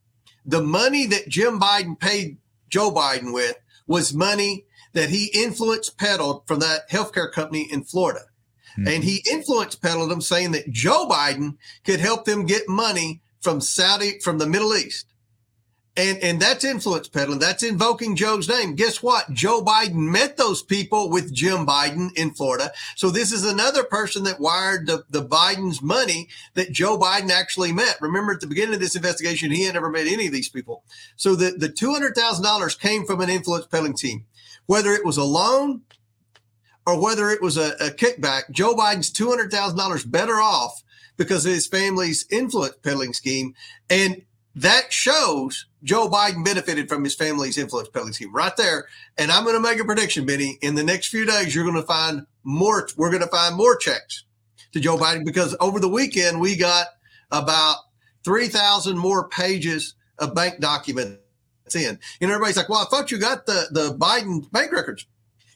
the 0.45 0.61
money 0.61 1.05
that 1.07 1.29
Jim 1.29 1.59
Biden 1.59 1.99
paid 1.99 2.37
Joe 2.69 2.91
Biden 2.91 3.33
with 3.33 3.55
was 3.87 4.13
money 4.13 4.65
that 4.93 5.09
he 5.09 5.25
influence 5.33 5.89
peddled 5.89 6.47
from 6.47 6.59
that 6.59 6.89
healthcare 6.89 7.31
company 7.31 7.67
in 7.71 7.83
Florida. 7.83 8.21
Mm-hmm. 8.77 8.87
And 8.87 9.03
he 9.03 9.23
influence 9.29 9.75
peddled 9.75 10.09
them 10.09 10.21
saying 10.21 10.51
that 10.51 10.71
Joe 10.71 11.07
Biden 11.07 11.57
could 11.83 11.99
help 11.99 12.25
them 12.25 12.45
get 12.45 12.67
money 12.67 13.21
from 13.41 13.61
Saudi, 13.61 14.19
from 14.19 14.37
the 14.37 14.47
Middle 14.47 14.75
East. 14.75 15.12
And, 15.95 16.17
and 16.23 16.41
that's 16.41 16.63
influence 16.63 17.07
peddling. 17.07 17.37
That's 17.37 17.61
invoking 17.61 18.15
Joe's 18.15 18.49
name. 18.49 18.73
Guess 18.73 19.03
what? 19.03 19.31
Joe 19.31 19.63
Biden 19.63 20.09
met 20.11 20.37
those 20.37 20.63
people 20.63 21.11
with 21.11 21.31
Jim 21.31 21.67
Biden 21.67 22.09
in 22.15 22.31
Florida. 22.31 22.71
So 22.95 23.11
this 23.11 23.31
is 23.31 23.45
another 23.45 23.83
person 23.83 24.23
that 24.23 24.39
wired 24.39 24.87
the, 24.87 25.03
the 25.11 25.23
Biden's 25.23 25.83
money 25.83 26.29
that 26.55 26.71
Joe 26.71 26.97
Biden 26.97 27.29
actually 27.29 27.73
met. 27.73 27.97
Remember 28.01 28.33
at 28.33 28.39
the 28.39 28.47
beginning 28.47 28.73
of 28.73 28.79
this 28.79 28.95
investigation, 28.95 29.51
he 29.51 29.65
had 29.65 29.75
never 29.75 29.91
met 29.91 30.07
any 30.07 30.25
of 30.25 30.33
these 30.33 30.49
people. 30.49 30.83
So 31.15 31.35
the, 31.35 31.51
the 31.51 31.69
$200,000 31.69 32.79
came 32.79 33.05
from 33.05 33.21
an 33.21 33.29
influence 33.29 33.67
peddling 33.67 33.93
team. 33.93 34.25
Whether 34.65 34.93
it 34.93 35.05
was 35.05 35.17
a 35.17 35.23
loan 35.23 35.81
or 36.87 36.99
whether 36.99 37.29
it 37.29 37.41
was 37.41 37.55
a, 37.55 37.73
a 37.79 37.91
kickback, 37.91 38.49
Joe 38.49 38.73
Biden's 38.73 39.13
$200,000 39.13 40.09
better 40.09 40.41
off 40.41 40.81
because 41.17 41.45
of 41.45 41.51
his 41.51 41.67
family's 41.67 42.25
influence 42.31 42.77
peddling 42.81 43.13
scheme. 43.13 43.53
And 43.91 44.23
that 44.55 44.91
shows 44.91 45.67
Joe 45.83 46.07
Biden 46.09 46.45
benefited 46.45 46.87
from 46.87 47.03
his 47.03 47.15
family's 47.15 47.57
influence 47.57 47.89
scheme 48.15 48.33
right 48.33 48.55
there. 48.55 48.87
And 49.17 49.31
I'm 49.31 49.43
going 49.43 49.55
to 49.55 49.61
make 49.61 49.79
a 49.79 49.85
prediction, 49.85 50.25
Benny. 50.25 50.57
In 50.61 50.75
the 50.75 50.83
next 50.83 51.07
few 51.07 51.25
days, 51.25 51.53
you're 51.53 51.65
going 51.65 51.75
to 51.75 51.87
find 51.87 52.25
more. 52.43 52.87
We're 52.95 53.09
going 53.09 53.23
to 53.23 53.27
find 53.27 53.55
more 53.55 53.75
checks 53.75 54.23
to 54.71 54.79
Joe 54.79 54.97
Biden 54.97 55.25
because 55.25 55.55
over 55.59 55.79
the 55.79 55.89
weekend 55.89 56.39
we 56.39 56.55
got 56.55 56.87
about 57.31 57.77
3,000 58.23 58.97
more 58.97 59.27
pages 59.27 59.95
of 60.19 60.33
bank 60.33 60.59
documents 60.59 61.19
in. 61.75 61.99
And 62.21 62.31
everybody's 62.31 62.57
like, 62.57 62.69
well, 62.69 62.81
I 62.81 62.85
thought 62.85 63.11
you 63.11 63.19
got 63.19 63.45
the, 63.45 63.67
the 63.71 63.95
Biden 63.95 64.49
bank 64.51 64.71
records. 64.71 65.05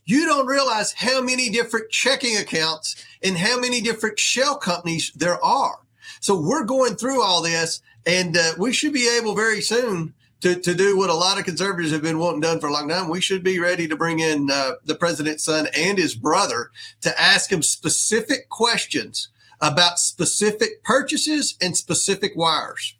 You 0.06 0.26
don't 0.26 0.48
realize 0.48 0.94
how 0.94 1.22
many 1.22 1.50
different 1.50 1.90
checking 1.90 2.38
accounts 2.38 3.04
and 3.22 3.38
how 3.38 3.60
many 3.60 3.82
different 3.82 4.20
shell 4.20 4.58
companies 4.58 5.12
there 5.16 5.44
are. 5.44 5.80
So 6.22 6.40
we're 6.40 6.64
going 6.64 6.96
through 6.96 7.22
all 7.22 7.42
this 7.42 7.82
and 8.06 8.38
uh, 8.38 8.54
we 8.58 8.72
should 8.72 8.94
be 8.94 9.10
able 9.18 9.36
very 9.36 9.62
soon 9.62 10.14
to, 10.42 10.56
to 10.56 10.74
do 10.74 10.98
what 10.98 11.10
a 11.10 11.14
lot 11.14 11.40
of 11.40 11.46
conservatives 11.46 11.92
have 11.92 12.02
been 12.02 12.20
wanting 12.20 12.42
done 12.42 12.60
for 12.60 12.68
a 12.68 12.74
long 12.74 12.88
time. 12.88 13.10
We 13.10 13.22
should 13.22 13.44
be 13.44 13.60
ready 13.60 13.88
to 13.88 13.96
bring 13.96 14.20
in 14.20 14.50
uh, 14.52 14.74
the 14.86 14.96
president's 14.96 15.44
son 15.44 15.68
and 15.76 15.98
his 15.98 16.16
brother 16.16 16.72
to 17.02 17.20
ask 17.20 17.52
him 17.52 17.64
specific 17.64 18.50
questions 18.50 19.30
about 19.60 20.00
specific 20.00 20.84
purchases 20.84 21.58
and 21.62 21.76
specific 21.76 22.34
wires. 22.36 22.96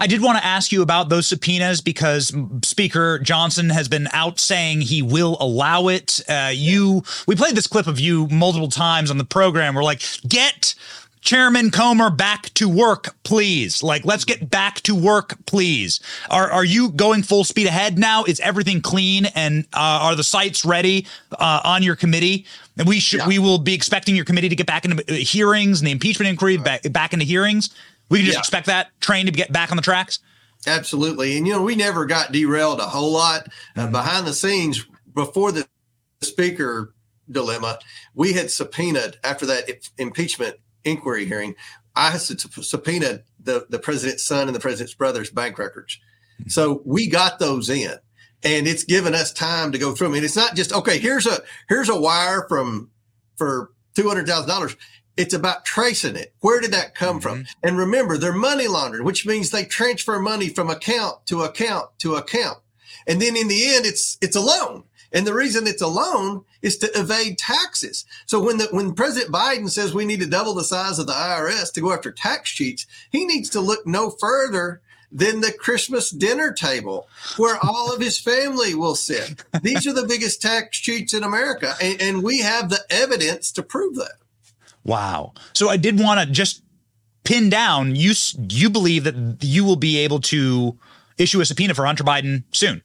I 0.00 0.06
did 0.06 0.22
want 0.22 0.38
to 0.38 0.44
ask 0.44 0.72
you 0.72 0.82
about 0.82 1.08
those 1.08 1.28
subpoenas 1.28 1.80
because 1.80 2.34
Speaker 2.64 3.18
Johnson 3.20 3.70
has 3.70 3.88
been 3.88 4.08
out 4.12 4.40
saying 4.40 4.80
he 4.80 5.02
will 5.02 5.36
allow 5.38 5.88
it. 5.88 6.20
Uh, 6.28 6.50
you, 6.52 7.04
we 7.26 7.36
played 7.36 7.54
this 7.54 7.68
clip 7.68 7.86
of 7.86 8.00
you 8.00 8.26
multiple 8.28 8.68
times 8.68 9.10
on 9.10 9.18
the 9.18 9.24
program. 9.24 9.74
We're 9.74 9.84
like, 9.84 10.02
get 10.26 10.74
Chairman 11.20 11.70
Comer 11.70 12.10
back 12.10 12.52
to 12.54 12.68
work, 12.68 13.16
please. 13.22 13.82
Like, 13.82 14.04
let's 14.04 14.24
get 14.24 14.50
back 14.50 14.80
to 14.82 14.94
work, 14.94 15.36
please. 15.46 16.00
Are 16.30 16.50
are 16.50 16.64
you 16.64 16.90
going 16.90 17.22
full 17.22 17.44
speed 17.44 17.66
ahead 17.66 17.98
now? 17.98 18.24
Is 18.24 18.40
everything 18.40 18.80
clean 18.80 19.26
and 19.26 19.66
uh, 19.72 20.00
are 20.02 20.14
the 20.14 20.24
sites 20.24 20.64
ready 20.64 21.06
uh, 21.32 21.60
on 21.64 21.82
your 21.82 21.96
committee? 21.96 22.46
And 22.76 22.88
we 22.88 23.00
should 23.00 23.20
yeah. 23.20 23.28
we 23.28 23.38
will 23.38 23.58
be 23.58 23.74
expecting 23.74 24.16
your 24.16 24.24
committee 24.24 24.48
to 24.48 24.56
get 24.56 24.66
back 24.66 24.84
into 24.84 25.02
uh, 25.08 25.14
hearings 25.16 25.80
and 25.80 25.86
the 25.86 25.92
impeachment 25.92 26.28
inquiry 26.28 26.56
back 26.56 26.90
back 26.92 27.12
into 27.12 27.24
hearings. 27.24 27.70
We 28.08 28.18
can 28.18 28.26
just 28.26 28.36
yeah. 28.36 28.40
expect 28.40 28.66
that 28.66 29.00
train 29.00 29.26
to 29.26 29.32
get 29.32 29.52
back 29.52 29.70
on 29.70 29.76
the 29.76 29.82
tracks. 29.82 30.20
Absolutely, 30.66 31.36
and 31.36 31.46
you 31.46 31.52
know 31.52 31.62
we 31.62 31.74
never 31.74 32.06
got 32.06 32.32
derailed 32.32 32.80
a 32.80 32.86
whole 32.86 33.12
lot 33.12 33.48
uh, 33.76 33.82
mm-hmm. 33.82 33.92
behind 33.92 34.26
the 34.26 34.34
scenes 34.34 34.84
before 35.14 35.52
the 35.52 35.66
speaker 36.22 36.94
dilemma. 37.30 37.78
We 38.14 38.32
had 38.32 38.50
subpoenaed 38.50 39.18
after 39.22 39.46
that 39.46 39.68
impeachment 39.98 40.56
inquiry 40.84 41.24
hearing, 41.24 41.54
I 41.94 42.16
subpoenaed 42.16 43.24
the, 43.40 43.66
the 43.68 43.78
president's 43.78 44.24
son 44.24 44.46
and 44.46 44.54
the 44.54 44.60
president's 44.60 44.94
brother's 44.94 45.30
bank 45.30 45.58
records. 45.58 45.98
Mm-hmm. 46.40 46.50
So 46.50 46.82
we 46.84 47.08
got 47.08 47.38
those 47.38 47.68
in 47.68 47.96
and 48.44 48.68
it's 48.68 48.84
given 48.84 49.14
us 49.14 49.32
time 49.32 49.72
to 49.72 49.78
go 49.78 49.92
through 49.92 50.08
them. 50.08 50.14
And 50.14 50.24
it's 50.24 50.36
not 50.36 50.54
just, 50.54 50.72
okay, 50.72 50.98
here's 50.98 51.26
a, 51.26 51.40
here's 51.68 51.88
a 51.88 51.98
wire 51.98 52.46
from, 52.48 52.90
for 53.36 53.72
$200,000. 53.96 54.76
It's 55.16 55.34
about 55.34 55.64
tracing 55.64 56.14
it. 56.14 56.32
Where 56.40 56.60
did 56.60 56.72
that 56.72 56.94
come 56.94 57.18
mm-hmm. 57.18 57.42
from? 57.42 57.46
And 57.62 57.76
remember, 57.76 58.16
they're 58.16 58.32
money 58.32 58.68
laundering, 58.68 59.04
which 59.04 59.26
means 59.26 59.50
they 59.50 59.64
transfer 59.64 60.20
money 60.20 60.48
from 60.48 60.70
account 60.70 61.26
to 61.26 61.42
account 61.42 61.90
to 61.98 62.14
account. 62.14 62.58
And 63.08 63.20
then 63.20 63.36
in 63.36 63.48
the 63.48 63.74
end, 63.74 63.86
it's, 63.86 64.18
it's 64.20 64.36
a 64.36 64.40
loan. 64.40 64.84
And 65.12 65.26
the 65.26 65.34
reason 65.34 65.66
it's 65.66 65.82
a 65.82 65.86
loan 65.86 66.44
is 66.60 66.76
to 66.78 66.98
evade 66.98 67.38
taxes. 67.38 68.04
So 68.26 68.42
when 68.42 68.58
the, 68.58 68.68
when 68.70 68.94
President 68.94 69.32
Biden 69.32 69.70
says 69.70 69.94
we 69.94 70.04
need 70.04 70.20
to 70.20 70.26
double 70.26 70.54
the 70.54 70.64
size 70.64 70.98
of 70.98 71.06
the 71.06 71.14
IRS 71.14 71.72
to 71.72 71.80
go 71.80 71.92
after 71.92 72.12
tax 72.12 72.50
cheats, 72.50 72.86
he 73.10 73.24
needs 73.24 73.48
to 73.50 73.60
look 73.60 73.86
no 73.86 74.10
further 74.10 74.82
than 75.10 75.40
the 75.40 75.52
Christmas 75.52 76.10
dinner 76.10 76.52
table 76.52 77.08
where 77.38 77.58
all 77.62 77.92
of 77.92 78.00
his 78.00 78.18
family 78.18 78.74
will 78.74 78.94
sit. 78.94 79.42
These 79.62 79.86
are 79.86 79.94
the 79.94 80.06
biggest 80.06 80.42
tax 80.42 80.78
cheats 80.78 81.14
in 81.14 81.22
America. 81.22 81.74
And, 81.80 82.00
and 82.00 82.22
we 82.22 82.40
have 82.40 82.68
the 82.68 82.80
evidence 82.90 83.50
to 83.52 83.62
prove 83.62 83.96
that. 83.96 84.16
Wow. 84.84 85.32
So 85.54 85.68
I 85.70 85.78
did 85.78 85.98
want 85.98 86.20
to 86.20 86.26
just 86.26 86.62
pin 87.24 87.50
down 87.50 87.94
you 87.94 88.14
you 88.48 88.70
believe 88.70 89.04
that 89.04 89.38
you 89.42 89.62
will 89.62 89.76
be 89.76 89.98
able 89.98 90.18
to 90.18 90.78
issue 91.18 91.40
a 91.40 91.44
subpoena 91.44 91.74
for 91.74 91.84
Hunter 91.84 92.04
Biden 92.04 92.44
soon. 92.52 92.82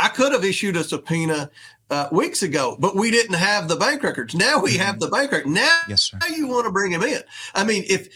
I 0.00 0.08
could 0.08 0.32
have 0.32 0.44
issued 0.44 0.76
a 0.76 0.84
subpoena 0.84 1.50
uh, 1.90 2.08
weeks 2.10 2.42
ago, 2.42 2.76
but 2.78 2.96
we 2.96 3.10
didn't 3.10 3.34
have 3.34 3.68
the 3.68 3.76
bank 3.76 4.02
records. 4.02 4.34
Now 4.34 4.60
we 4.60 4.76
have 4.78 4.96
mm-hmm. 4.96 5.00
the 5.00 5.08
bank 5.08 5.32
record. 5.32 5.50
Now, 5.50 5.80
yes, 5.88 6.02
sir. 6.02 6.18
you 6.34 6.46
want 6.46 6.64
to 6.64 6.72
bring 6.72 6.92
him 6.92 7.02
in. 7.02 7.20
I 7.54 7.64
mean, 7.64 7.84
if 7.86 8.08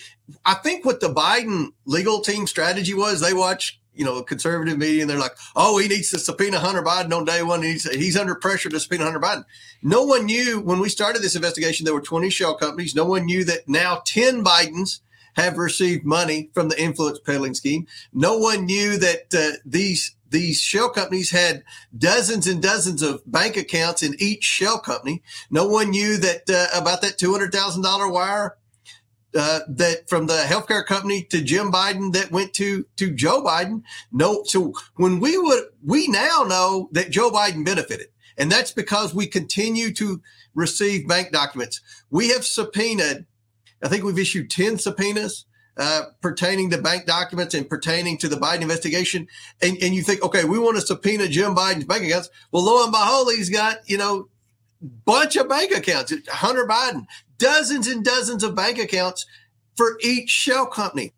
I 0.47 0.55
think 0.55 0.85
what 0.85 1.00
the 1.00 1.12
Biden 1.12 1.73
legal 1.85 2.21
team 2.21 2.47
strategy 2.47 2.95
was, 2.95 3.21
they 3.21 3.35
watch, 3.35 3.81
you 3.93 4.05
know, 4.05 4.23
conservative 4.23 4.79
media 4.79 5.03
and 5.03 5.11
they're 5.11 5.19
like, 5.19 5.37
oh, 5.57 5.76
he 5.76 5.88
needs 5.88 6.11
to 6.11 6.19
subpoena 6.19 6.59
Hunter 6.59 6.83
Biden 6.83 7.14
on 7.14 7.26
day 7.26 7.43
one. 7.43 7.62
He's, 7.62 7.88
he's 7.91 8.17
under 8.17 8.35
pressure 8.35 8.71
to 8.71 8.81
subpoena 8.81 9.05
Hunter 9.05 9.21
Biden. 9.21 9.45
No 9.83 10.05
one 10.05 10.25
knew 10.25 10.61
when 10.61 10.79
we 10.79 10.88
started 10.88 11.21
this 11.21 11.37
investigation, 11.37 11.85
there 11.85 11.95
were 11.95 12.00
20 12.00 12.31
shell 12.31 12.57
companies. 12.57 12.95
No 12.95 13.05
one 13.05 13.26
knew 13.26 13.45
that 13.45 13.69
now 13.69 14.00
10 14.07 14.43
Bidens 14.43 15.00
have 15.37 15.59
received 15.59 16.05
money 16.05 16.49
from 16.55 16.69
the 16.69 16.81
influence 16.81 17.19
peddling 17.19 17.55
scheme. 17.55 17.87
No 18.12 18.38
one 18.38 18.64
knew 18.64 18.97
that 18.99 19.35
uh, 19.35 19.59
these 19.67 20.14
these 20.35 20.61
shell 20.61 20.91
companies 20.91 21.31
had 21.31 21.62
dozens 21.97 22.49
and 22.49 22.61
dozens 22.61 23.03
of 23.03 23.23
bank 23.25 23.57
accounts 23.57 24.03
in 24.03 24.17
each 24.19 24.43
shell 24.43 24.81
company. 24.81 25.23
No 25.49 25.69
one 25.69 25.91
knew 25.91 26.17
that 26.17 26.50
uh, 26.50 26.67
about 26.79 27.03
that 27.03 27.19
two 27.19 27.31
hundred 27.31 27.53
thousand 27.53 27.83
dollar 27.83 28.11
wire 28.11 28.57
uh, 29.37 29.61
that 29.69 30.09
from 30.09 30.26
the 30.26 30.45
healthcare 30.45 30.85
company 30.85 31.23
to 31.31 31.41
Jim 31.41 31.71
Biden 31.71 32.12
that 32.14 32.33
went 32.33 32.53
to 32.55 32.85
to 32.97 33.12
Joe 33.12 33.45
Biden. 33.45 33.83
No, 34.11 34.43
so 34.45 34.73
when 34.97 35.21
we 35.21 35.38
would 35.38 35.67
we 35.85 36.09
now 36.09 36.45
know 36.49 36.88
that 36.91 37.11
Joe 37.11 37.31
Biden 37.31 37.64
benefited, 37.64 38.09
and 38.37 38.50
that's 38.50 38.73
because 38.73 39.14
we 39.14 39.29
continue 39.29 39.93
to 39.95 40.21
receive 40.53 41.07
bank 41.07 41.31
documents. 41.31 41.81
We 42.11 42.31
have 42.31 42.45
subpoenaed. 42.45 43.26
I 43.85 43.88
think 43.88 44.03
we've 44.03 44.19
issued 44.19 44.50
ten 44.50 44.79
subpoenas 44.79 45.47
uh, 45.76 46.04
pertaining 46.21 46.71
to 46.71 46.78
bank 46.78 47.07
documents 47.07 47.54
and 47.54 47.69
pertaining 47.69 48.16
to 48.19 48.28
the 48.28 48.37
Biden 48.37 48.62
investigation, 48.62 49.26
and, 49.61 49.76
and 49.83 49.95
you 49.95 50.02
think, 50.02 50.23
okay, 50.23 50.45
we 50.45 50.59
want 50.59 50.76
to 50.76 50.83
subpoena 50.83 51.28
Jim 51.28 51.54
Biden's 51.54 51.85
bank 51.85 52.04
accounts. 52.04 52.31
Well, 52.52 52.64
lo 52.64 52.85
and 52.85 52.93
behold, 52.93 53.33
he's 53.35 53.50
got, 53.50 53.78
you 53.88 53.99
know, 53.99 54.28
bunch 54.81 55.37
of 55.37 55.49
bank 55.49 55.73
accounts. 55.73 56.12
Hunter 56.28 56.66
Biden, 56.66 57.07
dozens 57.38 57.88
and 57.88 58.04
dozens 58.04 58.43
of 58.43 58.54
bank 58.54 58.78
accounts 58.78 59.26
for 59.76 59.99
each 60.02 60.31
shell 60.31 60.66
company. 60.66 61.12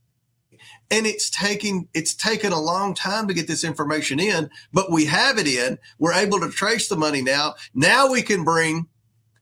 And 0.89 1.05
it's 1.05 1.29
taking 1.31 1.89
it's 1.95 2.15
taken 2.15 2.53
a 2.53 2.61
long 2.61 2.95
time 2.95 3.27
to 3.27 3.35
get 3.35 3.49
this 3.49 3.65
information 3.65 4.21
in, 4.21 4.49
but 4.73 4.93
we 4.93 5.05
have 5.07 5.37
it 5.37 5.49
in. 5.49 5.79
We're 5.99 6.13
able 6.13 6.39
to 6.41 6.49
trace 6.49 6.89
the 6.89 6.97
money 6.97 7.23
now. 7.23 7.55
Now 7.75 8.09
we 8.09 8.23
can 8.23 8.45
bring 8.45 8.87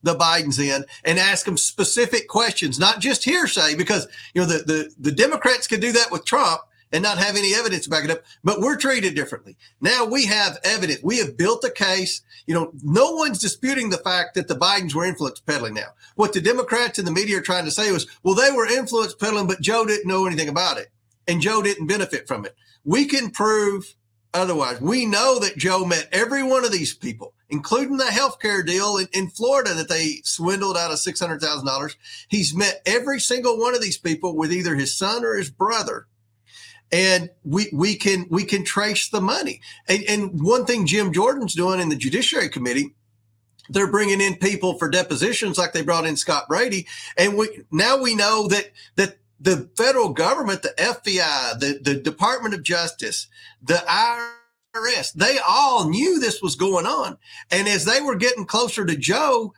the 0.05 0.15
Bidens 0.15 0.61
in 0.61 0.85
and 1.05 1.19
ask 1.19 1.47
them 1.47 1.57
specific 1.57 2.29
questions, 2.29 2.79
not 2.79 3.01
just 3.01 3.25
hearsay, 3.25 3.75
because 3.75 4.07
you 4.35 4.43
know 4.43 4.47
the 4.47 4.59
the, 4.59 4.95
the 4.99 5.13
Democrats 5.13 5.67
could 5.67 5.81
do 5.81 5.93
that 5.93 6.13
with 6.13 6.25
Trump 6.25 6.61
and 6.93 7.03
not 7.03 7.19
have 7.19 7.37
any 7.37 7.55
evidence 7.55 7.85
to 7.85 7.91
back 7.91 8.05
it 8.05 8.11
up. 8.11 8.23
But 8.45 8.61
we're 8.61 8.77
treated 8.77 9.17
differently. 9.17 9.57
Now 9.81 10.05
we 10.05 10.27
have 10.27 10.59
evidence. 10.63 11.03
We 11.03 11.19
have 11.19 11.37
built 11.37 11.65
a 11.65 11.71
case. 11.71 12.23
You 12.47 12.55
know, 12.55 12.73
no 12.85 13.11
one's 13.13 13.41
disputing 13.41 13.91
the 13.91 13.99
fact 13.99 14.35
that 14.35 14.47
the 14.47 14.55
Bidens 14.55 14.95
were 14.95 15.05
influence 15.05 15.41
peddling 15.41 15.75
now. 15.75 15.89
What 16.15 16.33
the 16.33 16.41
Democrats 16.41 16.99
and 16.99 17.07
the 17.07 17.13
media 17.13 17.39
are 17.39 17.43
trying 17.43 17.65
to 17.65 17.73
say 17.73 17.91
was, 17.91 18.07
well, 18.23 18.37
they 18.37 18.53
were 18.53 18.69
influence 18.69 19.15
peddling, 19.15 19.49
but 19.49 19.61
Joe 19.61 19.85
didn't 19.85 20.07
know 20.07 20.27
anything 20.27 20.49
about 20.49 20.79
it. 20.79 20.89
And 21.27 21.41
Joe 21.41 21.63
didn't 21.63 21.89
benefit 21.89 22.29
from 22.29 22.45
it. 22.45 22.55
We 22.85 23.07
can 23.07 23.31
prove 23.31 23.97
otherwise. 24.33 24.81
We 24.81 25.07
know 25.07 25.41
that 25.41 25.57
Joe 25.57 25.85
met 25.85 26.09
every 26.13 26.43
one 26.43 26.65
of 26.65 26.73
these 26.73 26.95
people 26.95 27.35
including 27.55 27.97
the 27.97 28.05
healthcare 28.05 28.67
deal 28.67 28.97
in, 28.97 29.07
in 29.13 29.31
Florida 29.31 29.75
that 29.75 29.89
they 29.89 30.21
swindled 30.25 30.77
out 30.77 30.91
of 30.91 30.99
$600,000. 30.99 31.95
He's 32.27 32.53
met 32.53 32.83
every 32.85 33.21
single 33.21 33.61
one 33.61 33.77
of 33.77 33.81
these 33.81 33.97
people 33.97 34.37
with 34.37 34.53
either 34.53 34.75
his 34.75 34.97
son 34.97 35.25
or 35.25 35.37
his 35.37 35.51
brother. 35.51 36.09
And 36.91 37.31
we, 37.45 37.69
we 37.73 37.95
can, 37.95 38.27
we 38.29 38.43
can 38.45 38.65
trace 38.65 39.09
the 39.09 39.21
money. 39.21 39.61
And, 39.89 40.03
and 40.09 40.43
one 40.43 40.67
thing 40.67 40.85
Jim 40.85 41.13
Jordan's 41.13 41.55
doing 41.55 41.81
in 41.81 41.91
the 41.91 41.97
Judiciary 41.97 42.49
Committee, 42.49 42.97
they're 43.69 43.91
bringing 43.91 44.21
in 44.21 44.35
people 44.35 44.77
for 44.77 44.91
depositions 44.91 45.57
like 45.57 45.73
they 45.73 45.83
brought 45.83 46.07
in 46.07 46.17
Scott 46.17 46.49
Brady. 46.49 46.89
And 47.17 47.37
we, 47.37 47.63
now 47.71 47.97
we 48.03 48.17
know 48.17 48.49
that, 48.49 48.73
that 48.97 49.19
the 49.39 49.71
federal 49.77 50.09
government, 50.09 50.63
the 50.63 50.75
FBI, 50.77 51.61
the, 51.61 51.79
the 51.81 51.95
Department 51.95 52.55
of 52.55 52.65
Justice, 52.65 53.29
the 53.63 53.75
IRS, 53.75 54.35
IRS. 54.75 55.13
They 55.13 55.39
all 55.47 55.89
knew 55.89 56.19
this 56.19 56.43
was 56.43 56.57
going 56.57 56.87
on. 56.87 57.17
And 57.51 57.69
as 57.69 57.85
they 57.85 58.01
were 58.01 58.17
getting 58.17 58.45
closer 58.45 58.85
to 58.85 58.97
Joe, 58.97 59.55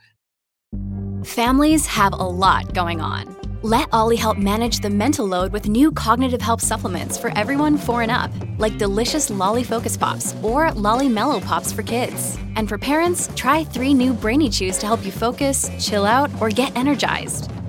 families 1.23 1.85
have 1.87 2.13
a 2.13 2.15
lot 2.15 2.73
going 2.73 3.01
on. 3.01 3.35
Let 3.63 3.89
OLLY 3.91 4.15
help 4.15 4.37
manage 4.37 4.79
the 4.79 4.89
mental 4.89 5.25
load 5.25 5.51
with 5.51 5.67
new 5.67 5.91
cognitive 5.91 6.41
help 6.41 6.61
supplements 6.61 7.17
for 7.17 7.35
everyone 7.35 7.77
four 7.77 8.03
and 8.03 8.11
up, 8.11 8.31
like 8.59 8.77
delicious 8.77 9.31
Lolly 9.31 9.63
Focus 9.63 9.97
Pops 9.97 10.35
or 10.43 10.71
Lolly 10.73 11.09
Mellow 11.09 11.39
Pops 11.39 11.71
for 11.71 11.81
kids. 11.81 12.37
And 12.55 12.69
for 12.69 12.77
parents, 12.77 13.29
try 13.35 13.63
three 13.63 13.95
new 13.95 14.13
Brainy 14.13 14.49
Chews 14.49 14.77
to 14.77 14.85
help 14.85 15.03
you 15.03 15.11
focus, 15.11 15.71
chill 15.79 16.05
out, 16.05 16.29
or 16.39 16.49
get 16.49 16.75
energized. 16.75 17.51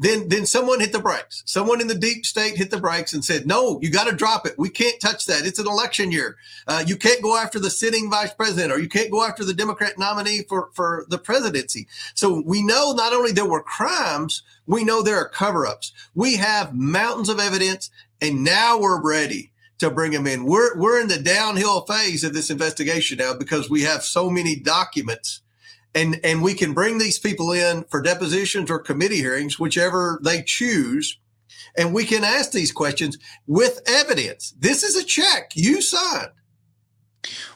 then 0.00 0.28
then 0.28 0.46
someone 0.46 0.80
hit 0.80 0.92
the 0.92 0.98
brakes. 0.98 1.42
Someone 1.44 1.82
in 1.82 1.86
the 1.86 1.94
deep 1.94 2.24
state 2.24 2.56
hit 2.56 2.70
the 2.70 2.80
brakes 2.80 3.12
and 3.12 3.22
said, 3.22 3.46
"No, 3.46 3.78
you 3.82 3.90
got 3.90 4.08
to 4.08 4.16
drop 4.16 4.46
it. 4.46 4.54
We 4.58 4.70
can't 4.70 4.98
touch 4.98 5.26
that. 5.26 5.44
It's 5.44 5.58
an 5.58 5.68
election 5.68 6.10
year. 6.10 6.38
Uh, 6.66 6.82
you 6.86 6.96
can't 6.96 7.22
go 7.22 7.36
after 7.36 7.58
the 7.58 7.68
sitting 7.68 8.10
vice 8.10 8.32
president, 8.32 8.72
or 8.72 8.80
you 8.80 8.88
can't 8.88 9.10
go 9.10 9.22
after 9.22 9.44
the 9.44 9.52
Democrat 9.52 9.98
nominee 9.98 10.42
for 10.48 10.70
for 10.72 11.04
the 11.08 11.18
presidency." 11.18 11.86
So 12.14 12.42
we 12.46 12.62
know 12.62 12.92
not 12.92 13.12
only 13.12 13.30
there 13.30 13.44
were 13.44 13.62
crimes, 13.62 14.42
we 14.66 14.84
know 14.84 15.02
there 15.02 15.18
are 15.18 15.28
cover-ups. 15.28 15.92
We 16.14 16.36
have 16.36 16.74
mountains 16.74 17.28
of 17.28 17.38
evidence, 17.38 17.90
and 18.22 18.42
now 18.42 18.80
we're 18.80 19.02
ready 19.02 19.52
to 19.80 19.90
bring 19.90 20.12
them 20.12 20.26
in. 20.26 20.44
We're 20.46 20.78
we're 20.78 20.98
in 20.98 21.08
the 21.08 21.20
downhill 21.20 21.82
phase 21.82 22.24
of 22.24 22.32
this 22.32 22.50
investigation 22.50 23.18
now 23.18 23.34
because 23.34 23.68
we 23.68 23.82
have 23.82 24.02
so 24.02 24.30
many 24.30 24.56
documents 24.56 25.42
and 25.94 26.20
and 26.22 26.42
we 26.42 26.54
can 26.54 26.72
bring 26.72 26.98
these 26.98 27.18
people 27.18 27.52
in 27.52 27.84
for 27.84 28.00
depositions 28.02 28.70
or 28.70 28.78
committee 28.78 29.16
hearings, 29.16 29.58
whichever 29.58 30.20
they 30.22 30.42
choose, 30.42 31.18
and 31.76 31.92
we 31.94 32.04
can 32.04 32.24
ask 32.24 32.52
these 32.52 32.72
questions 32.72 33.18
with 33.46 33.80
evidence. 33.86 34.54
This 34.58 34.82
is 34.82 34.96
a 34.96 35.04
check 35.04 35.52
you 35.54 35.80
signed. 35.80 36.30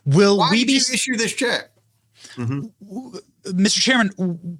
Will 0.04 0.38
Why 0.38 0.50
we 0.50 0.64
be 0.64 0.76
issue 0.76 1.16
this 1.16 1.32
check? 1.32 1.70
Mm-hmm. 2.36 3.16
Mr. 3.46 3.80
Chairman, 3.80 4.58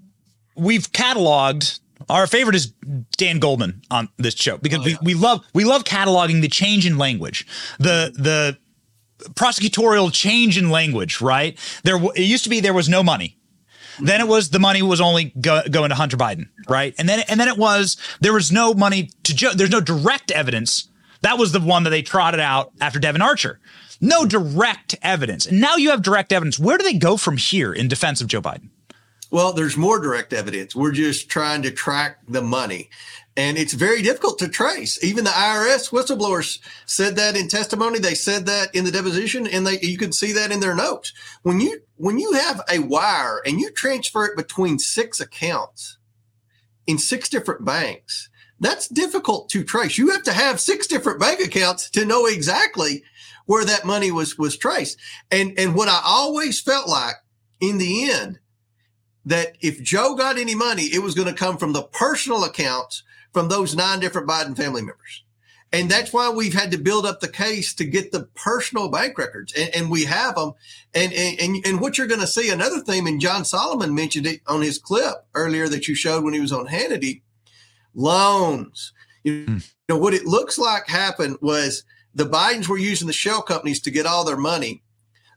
we've 0.57 0.90
cataloged 0.93 1.81
Our 2.09 2.26
favorite 2.26 2.57
is 2.57 2.73
Dan 3.16 3.38
Goldman 3.38 3.83
on 3.90 4.09
this 4.19 4.35
show 4.35 4.59
because 4.59 4.81
oh, 4.81 4.88
yeah. 4.88 4.97
we, 5.02 5.14
we 5.14 5.21
love 5.21 5.45
we 5.54 5.64
love 5.64 5.85
cataloging 5.85 6.40
the 6.43 6.49
change 6.49 6.87
in 6.87 6.99
language, 6.99 7.47
the 7.78 8.12
the 8.14 8.59
prosecutorial 9.31 10.12
change 10.12 10.59
in 10.59 10.71
language. 10.71 11.21
Right 11.21 11.59
there, 11.83 11.97
it 12.14 12.23
used 12.23 12.45
to 12.45 12.50
be 12.50 12.61
there 12.61 12.75
was 12.75 12.88
no 12.88 13.02
money. 13.02 13.38
Then 14.01 14.21
it 14.21 14.29
was 14.29 14.51
the 14.51 14.59
money 14.59 14.83
was 14.83 15.01
only 15.01 15.33
go, 15.41 15.63
going 15.71 15.91
to 15.91 15.95
Hunter 15.95 16.17
Biden, 16.17 16.49
right? 16.69 16.95
And 16.99 17.09
then 17.09 17.25
and 17.29 17.39
then 17.39 17.49
it 17.49 17.57
was 17.57 17.97
there 18.21 18.33
was 18.33 18.51
no 18.51 18.75
money 18.75 19.11
to 19.25 19.35
Joe. 19.35 19.53
There's 19.55 19.71
no 19.71 19.81
direct 19.81 20.31
evidence. 20.31 20.89
That 21.23 21.39
was 21.39 21.53
the 21.53 21.61
one 21.61 21.85
that 21.85 21.91
they 21.91 22.03
trotted 22.03 22.41
out 22.41 22.73
after 22.81 22.99
Devon 22.99 23.23
Archer. 23.23 23.61
No 24.01 24.27
direct 24.27 24.95
evidence. 25.03 25.47
And 25.47 25.61
now 25.61 25.77
you 25.77 25.91
have 25.91 26.03
direct 26.03 26.33
evidence. 26.33 26.59
Where 26.59 26.77
do 26.77 26.85
they 26.85 26.95
go 26.95 27.17
from 27.17 27.37
here 27.37 27.73
in 27.73 27.89
defense 27.89 28.21
of 28.21 28.27
Joe 28.27 28.43
Biden? 28.43 28.69
Well, 29.31 29.53
there's 29.53 29.77
more 29.77 29.99
direct 29.99 30.33
evidence. 30.33 30.77
We're 30.77 30.93
just 30.93 31.29
trying 31.29 31.63
to 31.63 31.71
track 31.71 32.19
the 32.29 32.43
money. 32.43 32.91
And 33.37 33.59
it's 33.59 33.73
very 33.73 34.00
difficult 34.00 34.38
to 34.38 34.49
trace. 34.49 35.03
Even 35.03 35.25
the 35.25 35.31
IRS 35.31 35.91
whistleblowers 35.91 36.61
said 36.87 37.17
that 37.17 37.37
in 37.37 37.49
testimony. 37.49 37.99
They 37.99 38.14
said 38.14 38.47
that 38.47 38.73
in 38.75 38.85
the 38.85 38.93
deposition, 38.93 39.47
and 39.49 39.67
they 39.67 39.81
you 39.81 39.99
can 39.99 40.12
see 40.12 40.33
that 40.33 40.53
in 40.53 40.61
their 40.61 40.75
notes. 40.75 41.12
When 41.43 41.61
you 41.61 41.81
when 41.97 42.19
you 42.19 42.33
have 42.35 42.61
a 42.71 42.79
wire 42.79 43.43
and 43.45 43.59
you 43.59 43.73
transfer 43.73 44.25
it 44.26 44.37
between 44.37 44.79
six 44.79 45.21
accounts 45.21 45.99
in 46.87 46.97
six 46.97 47.29
different 47.29 47.64
banks, 47.64 48.29
that's 48.61 48.87
difficult 48.87 49.49
to 49.49 49.64
trace. 49.64 49.99
You 49.99 50.11
have 50.11 50.23
to 50.25 50.33
have 50.33 50.61
six 50.61 50.87
different 50.87 51.19
bank 51.19 51.41
accounts 51.41 51.91
to 51.91 52.05
know 52.05 52.26
exactly 52.26 53.03
where 53.47 53.64
that 53.64 53.85
money 53.85 54.12
was 54.12 54.38
was 54.38 54.57
traced. 54.57 54.97
And 55.33 55.59
and 55.59 55.75
what 55.75 55.88
I 55.88 56.00
always 56.05 56.61
felt 56.61 56.88
like 56.88 57.17
in 57.61 57.79
the 57.79 58.11
end 58.12 58.38
that 59.25 59.57
if 59.61 59.83
Joe 59.83 60.14
got 60.14 60.38
any 60.38 60.55
money, 60.55 60.85
it 60.85 61.03
was 61.03 61.14
going 61.14 61.29
to 61.29 61.35
come 61.35 61.57
from 61.57 61.73
the 61.73 61.83
personal 61.83 62.45
accounts 62.45 63.03
from 63.35 63.49
those 63.49 63.76
nine 63.76 64.00
different 64.00 64.29
Biden 64.29 64.57
family 64.57 64.81
members. 64.81 65.25
And 65.73 65.91
that's 65.91 66.12
why 66.12 66.31
we've 66.31 66.55
had 66.55 66.71
to 66.71 66.79
build 66.79 67.05
up 67.05 67.19
the 67.19 67.29
case 67.29 67.75
to 67.75 67.85
get 67.85 68.12
the 68.12 68.29
personal 68.37 68.88
bank 68.88 69.19
records, 69.19 69.53
and, 69.55 69.75
and 69.75 69.91
we 69.91 70.05
have 70.05 70.37
them. 70.37 70.53
And, 70.95 71.12
and 71.12 71.67
and 71.67 71.81
what 71.81 71.99
you're 71.99 72.07
going 72.07 72.21
to 72.21 72.29
see 72.29 72.49
another 72.49 72.79
theme, 72.81 73.09
and 73.09 73.21
John 73.21 73.45
Solomon 73.45 73.93
mentioned 73.93 74.26
it 74.26 74.41
on 74.47 74.62
his 74.62 74.79
clip 74.79 75.26
earlier 75.35 75.69
that 75.69 75.88
you 75.88 75.97
showed 75.97 76.23
when 76.23 76.33
he 76.33 76.38
was 76.38 76.53
on 76.53 76.69
Hannity, 76.69 77.23
loans. 77.93 78.93
You 79.25 79.47
mm. 79.47 79.73
know 79.88 79.99
what 79.99 80.14
it 80.14 80.26
looks 80.26 80.59
like 80.59 80.87
happened 80.87 81.38
was 81.41 81.83
the 82.14 82.25
Bidens 82.25 82.69
were 82.69 82.79
using 82.79 83.09
the 83.09 83.12
shell 83.12 83.43
companies 83.43 83.81
to 83.81 83.91
get 83.91 84.07
all 84.07 84.25
their 84.25 84.37
money 84.37 84.85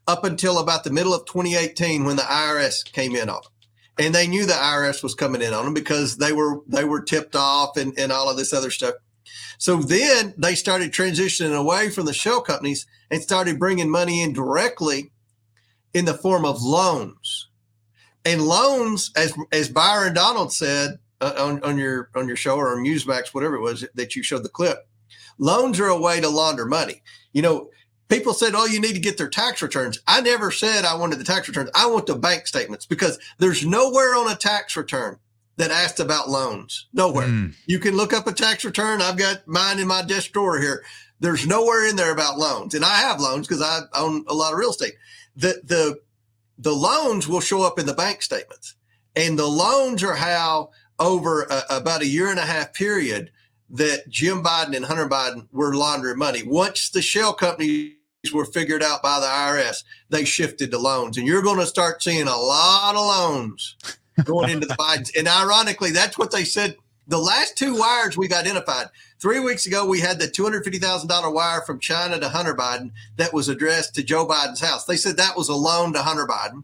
up 0.05 0.23
until 0.23 0.59
about 0.59 0.83
the 0.83 0.91
middle 0.91 1.15
of 1.15 1.25
2018 1.25 2.05
when 2.05 2.15
the 2.15 2.21
IRS 2.21 2.85
came 2.85 3.15
in 3.15 3.27
on 3.27 3.41
them 3.41 3.51
and 3.99 4.13
they 4.13 4.27
knew 4.27 4.45
the 4.45 4.53
IRS 4.53 5.03
was 5.03 5.15
coming 5.15 5.41
in 5.41 5.53
on 5.53 5.65
them 5.65 5.73
because 5.73 6.17
they 6.17 6.33
were 6.33 6.61
they 6.67 6.83
were 6.83 7.01
tipped 7.01 7.35
off 7.35 7.77
and, 7.77 7.97
and 7.97 8.11
all 8.11 8.29
of 8.29 8.37
this 8.37 8.53
other 8.53 8.71
stuff. 8.71 8.95
So 9.57 9.77
then 9.77 10.33
they 10.37 10.55
started 10.55 10.91
transitioning 10.91 11.55
away 11.55 11.89
from 11.89 12.05
the 12.05 12.13
shell 12.13 12.41
companies 12.41 12.85
and 13.09 13.21
started 13.21 13.59
bringing 13.59 13.89
money 13.89 14.21
in 14.21 14.33
directly 14.33 15.11
in 15.93 16.05
the 16.05 16.13
form 16.13 16.45
of 16.45 16.61
loans. 16.61 17.49
And 18.23 18.41
loans, 18.41 19.11
as 19.15 19.35
as 19.51 19.69
Byron 19.69 20.13
Donald 20.13 20.53
said 20.53 20.99
uh, 21.21 21.33
on, 21.37 21.63
on 21.63 21.77
your 21.77 22.09
on 22.15 22.27
your 22.27 22.37
show 22.37 22.57
or 22.57 22.77
on 22.77 22.85
Newsmax, 22.85 23.33
whatever 23.33 23.55
it 23.55 23.61
was 23.61 23.85
that 23.95 24.15
you 24.15 24.21
showed 24.21 24.43
the 24.43 24.49
clip, 24.49 24.87
loans 25.37 25.79
are 25.79 25.87
a 25.87 25.99
way 25.99 26.21
to 26.21 26.29
launder 26.29 26.65
money. 26.65 27.01
You 27.33 27.41
know, 27.41 27.69
people 28.07 28.33
said, 28.33 28.53
oh, 28.55 28.65
you 28.65 28.79
need 28.79 28.93
to 28.93 28.99
get 28.99 29.17
their 29.17 29.29
tax 29.29 29.61
returns. 29.61 29.99
I 30.07 30.21
never 30.21 30.51
said 30.51 30.85
I 30.85 30.95
wanted 30.95 31.19
the 31.19 31.23
tax 31.23 31.47
returns. 31.47 31.69
I 31.75 31.87
want 31.87 32.07
the 32.07 32.15
bank 32.15 32.47
statements 32.47 32.85
because 32.85 33.19
there's 33.37 33.65
nowhere 33.65 34.15
on 34.15 34.31
a 34.31 34.35
tax 34.35 34.75
return 34.75 35.19
that 35.57 35.71
asked 35.71 35.99
about 35.99 36.29
loans. 36.29 36.87
Nowhere. 36.93 37.27
Mm. 37.27 37.53
You 37.65 37.79
can 37.79 37.95
look 37.95 38.13
up 38.13 38.27
a 38.27 38.33
tax 38.33 38.63
return. 38.63 39.01
I've 39.01 39.17
got 39.17 39.47
mine 39.47 39.79
in 39.79 39.87
my 39.87 40.03
desk 40.03 40.31
drawer 40.31 40.59
here. 40.59 40.83
There's 41.19 41.47
nowhere 41.47 41.89
in 41.89 41.95
there 41.95 42.11
about 42.11 42.37
loans. 42.37 42.75
And 42.75 42.85
I 42.85 42.97
have 42.97 43.19
loans 43.19 43.47
because 43.47 43.63
I 43.63 43.81
own 43.99 44.23
a 44.27 44.33
lot 44.33 44.53
of 44.53 44.59
real 44.59 44.69
estate. 44.69 44.93
The, 45.35 45.61
the, 45.63 45.99
the 46.59 46.71
loans 46.71 47.27
will 47.27 47.41
show 47.41 47.63
up 47.63 47.79
in 47.79 47.87
the 47.87 47.93
bank 47.93 48.21
statements. 48.21 48.75
And 49.15 49.37
the 49.37 49.47
loans 49.47 50.03
are 50.03 50.13
how 50.13 50.69
over 50.99 51.43
a, 51.43 51.63
about 51.69 52.01
a 52.03 52.07
year 52.07 52.29
and 52.29 52.39
a 52.39 52.43
half 52.43 52.73
period 52.73 53.31
that 53.71 54.07
Jim 54.09 54.43
Biden 54.43 54.75
and 54.75 54.85
Hunter 54.85 55.09
Biden 55.09 55.47
were 55.51 55.75
laundering 55.75 56.19
money. 56.19 56.43
Once 56.43 56.89
the 56.89 57.01
shell 57.01 57.33
companies 57.33 57.95
were 58.33 58.45
figured 58.45 58.83
out 58.83 59.01
by 59.01 59.19
the 59.19 59.25
IRS, 59.25 59.83
they 60.09 60.25
shifted 60.25 60.71
to 60.71 60.77
loans. 60.77 61.17
And 61.17 61.27
you're 61.27 61.41
going 61.41 61.59
to 61.59 61.65
start 61.65 62.03
seeing 62.03 62.27
a 62.27 62.37
lot 62.37 62.95
of 62.95 63.01
loans 63.01 63.75
going 64.23 64.49
into 64.49 64.67
the 64.67 64.73
Bidens. 64.79 65.17
And 65.17 65.27
ironically, 65.27 65.91
that's 65.91 66.17
what 66.17 66.31
they 66.31 66.43
said. 66.43 66.75
The 67.07 67.17
last 67.17 67.57
two 67.57 67.75
wires 67.77 68.17
we've 68.17 68.33
identified. 68.33 68.87
Three 69.19 69.39
weeks 69.39 69.65
ago, 69.65 69.85
we 69.85 70.01
had 70.01 70.19
the 70.19 70.27
$250,000 70.27 71.33
wire 71.33 71.61
from 71.61 71.79
China 71.79 72.19
to 72.19 72.29
Hunter 72.29 72.53
Biden 72.53 72.91
that 73.15 73.33
was 73.33 73.49
addressed 73.49 73.95
to 73.95 74.03
Joe 74.03 74.27
Biden's 74.27 74.61
house. 74.61 74.85
They 74.85 74.97
said 74.97 75.17
that 75.17 75.37
was 75.37 75.49
a 75.49 75.55
loan 75.55 75.93
to 75.93 76.03
Hunter 76.03 76.27
Biden. 76.27 76.63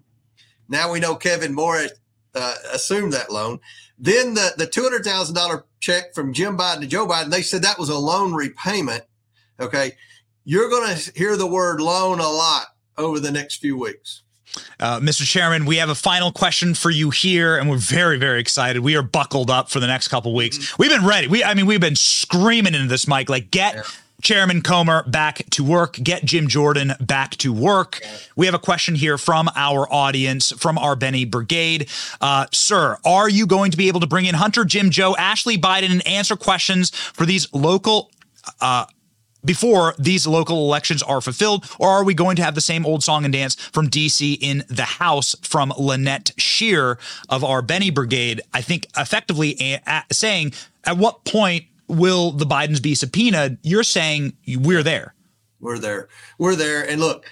Now 0.68 0.92
we 0.92 1.00
know 1.00 1.16
Kevin 1.16 1.54
Morris 1.54 1.94
uh, 2.36 2.56
assumed 2.72 3.14
that 3.14 3.32
loan. 3.32 3.60
Then 3.98 4.34
the, 4.34 4.54
the 4.58 4.68
$200,000 4.68 5.64
check 5.80 6.14
from 6.14 6.34
Jim 6.34 6.58
Biden 6.58 6.82
to 6.82 6.88
Joe 6.88 7.08
Biden, 7.08 7.30
they 7.30 7.42
said 7.42 7.62
that 7.62 7.80
was 7.80 7.90
a 7.90 7.98
loan 7.98 8.34
repayment. 8.34 9.04
Okay. 9.60 9.94
You're 10.46 10.70
going 10.70 10.96
to 10.96 11.12
hear 11.16 11.38
the 11.38 11.48
word 11.48 11.80
loan 11.80 12.20
a 12.20 12.28
lot 12.28 12.68
over 12.98 13.20
the 13.20 13.32
next 13.32 13.58
few 13.58 13.78
weeks. 13.78 14.24
Uh, 14.80 15.00
Mr. 15.00 15.26
Chairman, 15.26 15.66
we 15.66 15.78
have 15.78 15.90
a 15.90 15.96
final 15.96 16.32
question 16.32 16.74
for 16.74 16.92
you 16.92 17.10
here, 17.10 17.58
and 17.58 17.70
we're 17.70 17.78
very, 17.78 18.20
very 18.20 18.40
excited. 18.40 18.82
We 18.82 18.96
are 18.96 19.02
buckled 19.02 19.50
up 19.50 19.72
for 19.72 19.80
the 19.80 19.88
next 19.88 20.10
couple 20.10 20.36
weeks. 20.36 20.58
Mm-hmm. 20.58 20.76
We've 20.82 20.92
been 20.92 21.06
ready. 21.06 21.28
We, 21.28 21.44
I 21.44 21.54
mean, 21.54 21.66
we've 21.66 21.82
been 21.82 21.96
screaming 21.96 22.76
into 22.76 22.88
this 22.88 23.08
mic, 23.08 23.30
like, 23.30 23.50
get 23.50 23.76
yeah. 23.76 23.84
Chairman 24.22 24.62
Comer 24.62 25.04
back 25.08 25.44
to 25.52 25.64
work, 25.64 25.94
get 25.94 26.24
Jim 26.24 26.48
Jordan 26.48 26.94
back 27.00 27.32
to 27.38 27.52
work. 27.52 28.02
We 28.36 28.46
have 28.46 28.56
a 28.56 28.60
question 28.60 28.96
here 28.96 29.18
from 29.18 29.50
our 29.56 29.92
audience, 29.92 30.52
from 30.52 30.78
our 30.78 30.96
Benny 30.96 31.26
Brigade. 31.26 31.90
Uh, 32.22 32.46
sir, 32.52 32.98
are 33.04 33.30
you 33.30 33.48
going 33.48 33.72
to 33.72 33.78
be 33.78 33.88
able 33.88 34.00
to 34.02 34.08
bring 34.08 34.26
in 34.26 34.36
Hunter, 34.36 34.66
Jim, 34.66 34.92
Joe, 34.92 35.16
Ashley 35.18 35.58
Biden 35.58 35.92
and 35.92 36.08
answer 36.08 36.36
questions 36.36 36.92
for 36.92 37.26
these 37.26 37.52
local 37.54 38.12
uh, 38.62 38.86
before 39.46 39.96
these 39.98 40.26
local 40.28 40.58
elections 40.58 41.04
are 41.04 41.22
fulfilled? 41.22 41.66
Or 41.80 41.90
are 41.90 42.04
we 42.04 42.14
going 42.14 42.36
to 42.38 42.44
have 42.44 42.56
the 42.56 42.62
same 42.62 42.86
old 42.86 43.04
song 43.04 43.24
and 43.24 43.34
dance 43.34 43.56
from 43.56 43.90
DC 43.90 44.38
in 44.42 44.64
the 44.70 44.84
House 44.84 45.36
from 45.42 45.74
Lynette 45.78 46.32
Shear 46.38 46.98
of 47.30 47.44
our 47.44 47.62
Benny 47.62 47.90
Brigade? 47.90 48.42
I 48.54 48.62
think 48.62 48.88
effectively 48.98 49.80
saying, 50.12 50.54
at 50.86 50.98
what 50.98 51.26
point 51.26 51.66
will 51.88 52.32
the 52.32 52.46
Bidens 52.46 52.82
be 52.82 52.96
subpoenaed? 52.96 53.58
You're 53.64 53.84
saying 53.84 54.34
we're 54.48 54.84
there. 54.84 55.14
We're 55.60 55.80
there. 55.80 56.10
We're 56.38 56.56
there. 56.56 56.88
And 56.88 57.00
look, 57.00 57.26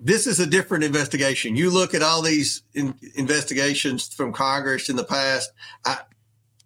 this 0.00 0.26
is 0.26 0.40
a 0.40 0.46
different 0.46 0.84
investigation. 0.84 1.56
You 1.56 1.70
look 1.70 1.94
at 1.94 2.02
all 2.02 2.22
these 2.22 2.62
in- 2.74 2.98
investigations 3.14 4.08
from 4.08 4.32
Congress 4.32 4.88
in 4.88 4.96
the 4.96 5.04
past. 5.04 5.50
I, 5.84 5.98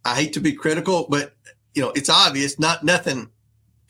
I 0.04 0.14
hate 0.14 0.32
to 0.34 0.40
be 0.40 0.52
critical, 0.52 1.06
but 1.08 1.34
you 1.74 1.82
know, 1.82 1.92
it's 1.94 2.10
obvious 2.10 2.58
not 2.58 2.84
nothing 2.84 3.30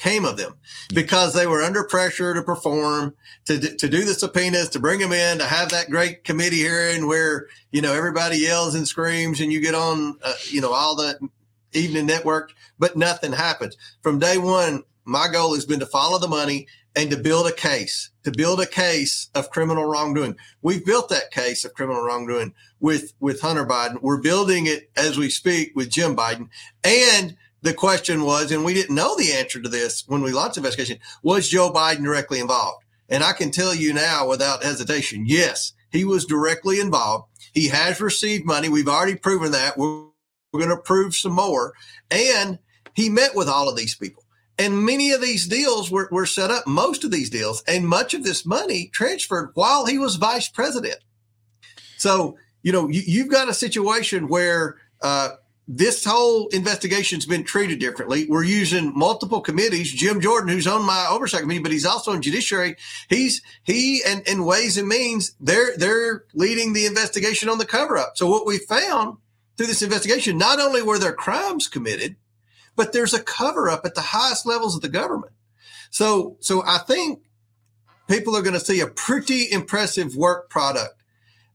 came 0.03 0.25
of 0.25 0.37
them 0.37 0.57
because 0.93 1.33
they 1.33 1.47
were 1.47 1.63
under 1.63 1.85
pressure 1.85 2.35
to 2.35 2.43
perform, 2.43 3.15
to, 3.45 3.59
to 3.77 3.89
do 3.89 4.05
the 4.05 4.15
subpoenas, 4.15 4.69
to 4.71 4.81
bring 4.81 4.99
them 4.99 5.13
in, 5.13 5.39
to 5.39 5.45
have 5.45 5.69
that 5.69 5.91
great 5.91 6.25
committee 6.25 6.57
hearing 6.57 7.07
where, 7.07 7.47
you 7.71 7.81
know, 7.81 7.93
everybody 7.93 8.39
yells 8.39 8.75
and 8.75 8.89
screams 8.89 9.41
and 9.41 9.53
you 9.53 9.61
get 9.61 9.77
on, 9.77 10.19
uh, 10.25 10.35
you 10.49 10.61
know, 10.61 10.73
all 10.73 10.97
the 10.97 11.17
evening 11.73 12.07
network, 12.07 12.53
but 12.81 12.97
nothing 12.97 13.33
happens. 13.33 13.77
From 14.03 14.19
day 14.19 14.39
one, 14.39 14.83
my 15.05 15.29
goal 15.33 15.55
has 15.55 15.67
been 15.67 15.81
to 15.81 15.87
follow 15.87 16.19
the 16.19 16.27
money 16.27 16.67
and 16.97 17.09
to 17.11 17.17
build 17.17 17.47
a 17.47 17.53
case, 17.53 18.11
to 18.25 18.33
build 18.33 18.61
a 18.61 18.67
case 18.67 19.31
of 19.37 19.51
criminal 19.51 19.85
wrongdoing. 19.85 20.37
We've 20.63 20.85
built 20.85 21.11
that 21.11 21.31
case 21.31 21.65
of 21.65 21.75
criminal 21.75 22.03
wrongdoing 22.03 22.55
with, 22.81 23.15
with 23.21 23.41
Hunter 23.41 23.65
Biden. 23.65 24.03
We're 24.03 24.21
building 24.21 24.67
it 24.67 24.91
as 24.97 25.17
we 25.17 25.31
speak 25.31 25.73
with 25.77 25.91
Jim 25.91 26.17
Biden. 26.17 26.49
And 26.83 27.37
the 27.63 27.73
question 27.73 28.25
was, 28.25 28.51
and 28.51 28.65
we 28.65 28.75
didn't 28.75 28.95
know 28.95 29.17
the 29.17 29.33
answer 29.33 29.61
to 29.61 29.69
this 29.69 30.05
when 30.07 30.23
we 30.23 30.33
launched 30.33 30.57
the 30.57 30.61
investigation, 30.61 30.99
was 31.23 31.49
Joe 31.49 31.73
Biden 31.73 32.05
directly 32.05 32.41
involved? 32.41 32.85
And 33.09 33.23
I 33.23 33.33
can 33.33 33.51
tell 33.51 33.75
you 33.75 33.93
now 33.93 34.29
without 34.29 34.65
hesitation, 34.65 35.25
yes, 35.27 35.73
he 35.91 36.05
was 36.05 36.27
directly 36.27 36.81
involved. 36.81 37.29
He 37.53 37.69
has 37.69 38.01
received 38.01 38.45
money. 38.45 38.69
We've 38.69 38.89
already 38.89 39.17
proven 39.17 39.53
that. 39.53 39.77
We're, 39.77 40.07
we're 40.53 40.61
going 40.61 40.77
to 40.77 40.83
prove 40.83 41.15
some 41.15 41.33
more. 41.33 41.75
And 42.11 42.59
he 42.95 43.09
met 43.09 43.35
with 43.35 43.49
all 43.49 43.69
of 43.69 43.77
these 43.77 43.95
people. 43.95 44.25
And 44.59 44.85
many 44.85 45.13
of 45.13 45.21
these 45.21 45.47
deals 45.47 45.91
were, 45.91 46.09
were 46.11 46.27
set 46.27 46.51
up, 46.51 46.67
most 46.67 47.05
of 47.05 47.11
these 47.11 47.31
deals, 47.31 47.63
and 47.67 47.89
much 47.89 48.15
of 48.15 48.23
this 48.23 48.45
money 48.45 48.91
transferred 48.93 49.51
while 49.55 49.87
he 49.87 49.99
was 49.99 50.17
vice 50.17 50.49
president. 50.49 50.99
So, 51.97 52.37
you 52.63 52.73
know, 52.73 52.89
you, 52.89 53.23
have 53.23 53.31
got 53.31 53.49
a 53.49 53.55
situation 53.55 54.29
where 54.29 54.77
uh, 55.03 55.31
this 55.69 56.05
whole 56.05 56.49
investigation's 56.49 57.25
been 57.25 57.45
treated 57.45 57.79
differently. 57.79 58.27
We're 58.29 58.43
using 58.43 58.93
multiple 58.97 59.41
committees. 59.41 59.93
Jim 59.93 60.21
Jordan, 60.21 60.49
who's 60.49 60.67
on 60.67 60.85
my 60.85 61.07
oversight 61.09 61.43
committee, 61.43 61.63
but 61.63 61.73
he's 61.73 61.87
also 61.87 62.13
in 62.13 62.23
judiciary. 62.23 62.77
He's 63.09 63.43
he 63.63 64.03
and, 64.05 64.27
and 64.27 64.45
Ways 64.45 64.77
and 64.77 64.89
Means, 64.89 65.35
they're 65.41 65.77
they're 65.77 66.25
leading 66.35 66.73
the 66.73 66.87
investigation 66.87 67.49
on 67.49 67.59
the 67.59 67.67
cover 67.67 67.97
up. 67.97 68.17
So 68.17 68.29
what 68.29 68.47
we 68.47 68.59
found 68.59 69.19
through 69.57 69.67
this 69.67 69.83
investigation, 69.83 70.37
not 70.37 70.59
only 70.59 70.83
were 70.83 70.99
there 70.99 71.13
crimes 71.13 71.69
committed, 71.69 72.17
but 72.75 72.93
there's 72.93 73.15
a 73.15 73.23
cover 73.23 73.69
up 73.69 73.85
at 73.85 73.95
the 73.95 74.01
highest 74.01 74.47
levels 74.47 74.75
of 74.75 74.83
the 74.83 74.89
government. 74.89 75.33
So, 75.91 76.39
so 76.41 76.63
I 76.67 76.79
think 76.79 77.23
people 78.09 78.35
are 78.35 78.43
going 78.43 78.59
to 78.59 78.61
see 78.61 78.81
a 78.81 78.87
pretty 78.87 79.51
impressive 79.51 80.17
work 80.17 80.49
product 80.49 81.02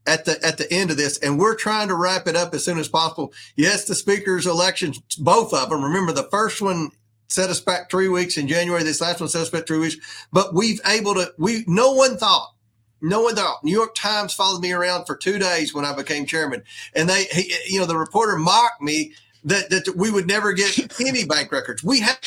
at 0.08 0.24
the 0.24 0.44
at 0.44 0.58
the 0.58 0.72
end 0.72 0.90
of 0.90 0.96
this, 0.96 1.18
and 1.18 1.38
we're 1.38 1.54
trying 1.54 1.88
to 1.88 1.94
wrap 1.94 2.26
it 2.26 2.36
up 2.36 2.54
as 2.54 2.64
soon 2.64 2.78
as 2.78 2.88
possible. 2.88 3.32
Yes, 3.56 3.84
the 3.84 3.94
speaker's 3.94 4.46
elections, 4.46 4.98
both 5.18 5.52
of 5.52 5.70
them. 5.70 5.84
Remember, 5.84 6.12
the 6.12 6.28
first 6.30 6.60
one 6.60 6.90
set 7.28 7.50
us 7.50 7.60
back 7.60 7.90
three 7.90 8.08
weeks 8.08 8.38
in 8.38 8.48
January. 8.48 8.82
This 8.82 9.00
last 9.00 9.20
one 9.20 9.28
set 9.28 9.42
us 9.42 9.50
back 9.50 9.66
three 9.66 9.78
weeks, 9.78 9.96
but 10.32 10.54
we've 10.54 10.80
able 10.86 11.14
to. 11.14 11.32
We 11.38 11.64
no 11.66 11.92
one 11.92 12.16
thought 12.16 12.54
no 13.00 13.22
one 13.22 13.36
thought. 13.36 13.62
New 13.62 13.72
York 13.72 13.94
Times 13.94 14.34
followed 14.34 14.60
me 14.60 14.72
around 14.72 15.04
for 15.04 15.16
two 15.16 15.38
days 15.38 15.72
when 15.72 15.84
I 15.84 15.94
became 15.94 16.26
chairman, 16.26 16.62
and 16.94 17.08
they, 17.08 17.24
he, 17.24 17.54
you 17.68 17.80
know, 17.80 17.86
the 17.86 17.96
reporter 17.96 18.36
mocked 18.36 18.82
me 18.82 19.12
that 19.44 19.70
that 19.70 19.94
we 19.96 20.10
would 20.10 20.26
never 20.26 20.52
get 20.52 21.00
any 21.00 21.24
bank 21.24 21.52
records. 21.52 21.84
We 21.84 22.00
have 22.00 22.18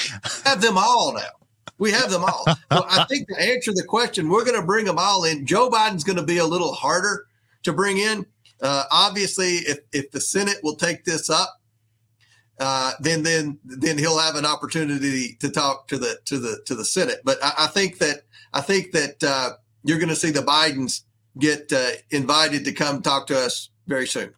have 0.46 0.62
them 0.62 0.78
all 0.78 1.14
now. 1.14 1.30
We 1.78 1.92
have 1.92 2.12
them 2.12 2.24
all. 2.24 2.46
So 2.46 2.86
I 2.88 3.06
think 3.06 3.28
to 3.28 3.42
answer 3.42 3.74
the 3.74 3.84
question, 3.84 4.30
we're 4.30 4.46
going 4.46 4.60
to 4.60 4.66
bring 4.66 4.86
them 4.86 5.00
all 5.00 5.24
in. 5.24 5.48
Joe 5.48 5.70
Biden's 5.70 6.04
going 6.04 6.18
to 6.18 6.24
be 6.24 6.38
a 6.38 6.46
little 6.46 6.74
harder 6.74 7.26
to 7.64 7.74
bring 7.74 7.98
in. 7.98 8.26
Uh, 8.62 8.84
obviously, 8.92 9.56
if 9.58 9.80
if 9.92 10.12
the 10.12 10.22
Senate 10.22 10.58
will 10.64 10.76
take 10.76 11.04
this 11.04 11.30
up, 11.30 11.60
uh, 12.60 12.92
then 13.00 13.24
then 13.24 13.60
then 13.64 13.98
he'll 13.98 14.20
have 14.20 14.36
an 14.36 14.46
opportunity 14.46 15.36
to 15.40 15.50
talk 15.50 15.88
to 15.88 15.98
the 15.98 16.20
to 16.26 16.38
the 16.38 16.62
to 16.66 16.76
the 16.76 16.86
Senate. 16.86 17.22
But 17.24 17.44
I, 17.44 17.54
I 17.60 17.68
think 17.68 17.98
that 18.00 18.22
I 18.54 18.62
think 18.62 18.92
that 18.92 19.24
uh, 19.24 19.52
you're 19.84 20.00
going 20.00 20.10
to 20.10 20.16
see 20.16 20.32
the 20.32 20.42
Bidens 20.42 21.02
get 21.40 21.72
uh, 21.74 21.92
invited 22.12 22.66
to 22.66 22.72
come 22.72 23.02
talk 23.02 23.28
to 23.28 23.38
us 23.38 23.70
very 23.88 24.08
soon. 24.08 24.34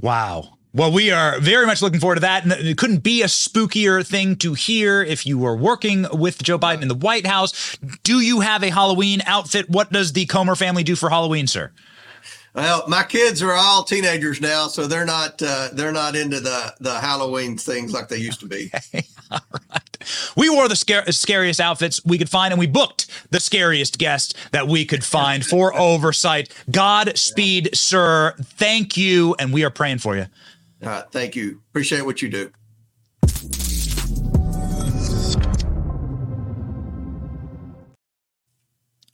Wow. 0.00 0.58
Well, 0.74 0.92
we 0.92 1.10
are 1.10 1.40
very 1.40 1.66
much 1.66 1.80
looking 1.80 1.98
forward 1.98 2.16
to 2.16 2.20
that. 2.20 2.44
And 2.44 2.52
it 2.52 2.76
couldn't 2.76 3.02
be 3.02 3.22
a 3.22 3.26
spookier 3.26 4.06
thing 4.06 4.36
to 4.36 4.54
hear 4.54 5.02
if 5.02 5.26
you 5.26 5.38
were 5.38 5.56
working 5.56 6.06
with 6.12 6.42
Joe 6.42 6.58
Biden 6.58 6.82
in 6.82 6.88
the 6.88 6.94
White 6.94 7.26
House. 7.26 7.76
Do 8.02 8.20
you 8.20 8.40
have 8.40 8.62
a 8.62 8.70
Halloween 8.70 9.22
outfit? 9.26 9.68
What 9.70 9.92
does 9.92 10.12
the 10.12 10.26
Comer 10.26 10.54
family 10.54 10.84
do 10.84 10.94
for 10.94 11.10
Halloween, 11.10 11.46
sir? 11.46 11.72
Well, 12.54 12.84
my 12.88 13.04
kids 13.04 13.42
are 13.42 13.52
all 13.52 13.84
teenagers 13.84 14.40
now, 14.40 14.68
so 14.68 14.86
they're 14.86 15.04
not 15.04 15.40
uh, 15.42 15.68
they're 15.72 15.92
not 15.92 16.16
into 16.16 16.40
the 16.40 16.74
the 16.80 16.94
Halloween 16.94 17.56
things 17.56 17.92
like 17.92 18.08
they 18.08 18.16
used 18.16 18.40
to 18.40 18.46
be. 18.46 18.70
all 19.30 19.40
right. 19.70 19.82
We 20.36 20.48
wore 20.48 20.68
the 20.68 20.76
scar- 20.76 21.10
scariest 21.12 21.60
outfits 21.60 22.04
we 22.04 22.18
could 22.18 22.30
find, 22.30 22.52
and 22.52 22.58
we 22.58 22.66
booked 22.66 23.06
the 23.30 23.40
scariest 23.40 23.98
guest 23.98 24.36
that 24.52 24.66
we 24.66 24.84
could 24.84 25.04
find 25.04 25.44
for 25.44 25.74
oversight. 25.78 26.52
Godspeed, 26.70 27.66
yeah. 27.66 27.70
sir. 27.74 28.34
Thank 28.42 28.96
you, 28.96 29.34
and 29.38 29.52
we 29.52 29.64
are 29.64 29.70
praying 29.70 29.98
for 29.98 30.16
you. 30.16 30.26
Right, 30.80 31.04
thank 31.10 31.36
you. 31.36 31.60
Appreciate 31.70 32.04
what 32.04 32.22
you 32.22 32.28
do. 32.28 32.50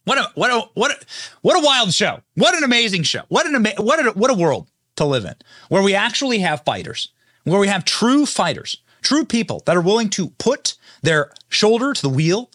What 0.05 0.17
a 0.19 0.31
what 0.35 0.51
a 0.51 0.69
what 0.75 0.91
a, 0.91 1.05
what 1.41 1.57
a 1.57 1.65
wild 1.65 1.93
show! 1.93 2.21
What 2.35 2.55
an 2.55 2.63
amazing 2.63 3.03
show! 3.03 3.23
What 3.27 3.45
an 3.45 3.55
ama- 3.55 3.81
what 3.83 4.05
a 4.05 4.11
what 4.11 4.31
a 4.31 4.35
world 4.35 4.69
to 4.95 5.05
live 5.05 5.25
in, 5.25 5.35
where 5.67 5.83
we 5.83 5.93
actually 5.93 6.39
have 6.39 6.63
fighters, 6.63 7.09
where 7.43 7.59
we 7.59 7.67
have 7.67 7.85
true 7.85 8.25
fighters, 8.25 8.77
true 9.01 9.25
people 9.25 9.63
that 9.65 9.75
are 9.75 9.81
willing 9.81 10.09
to 10.11 10.29
put 10.37 10.75
their 11.01 11.31
shoulder 11.49 11.93
to 11.93 12.01
the 12.01 12.09
wheel, 12.09 12.51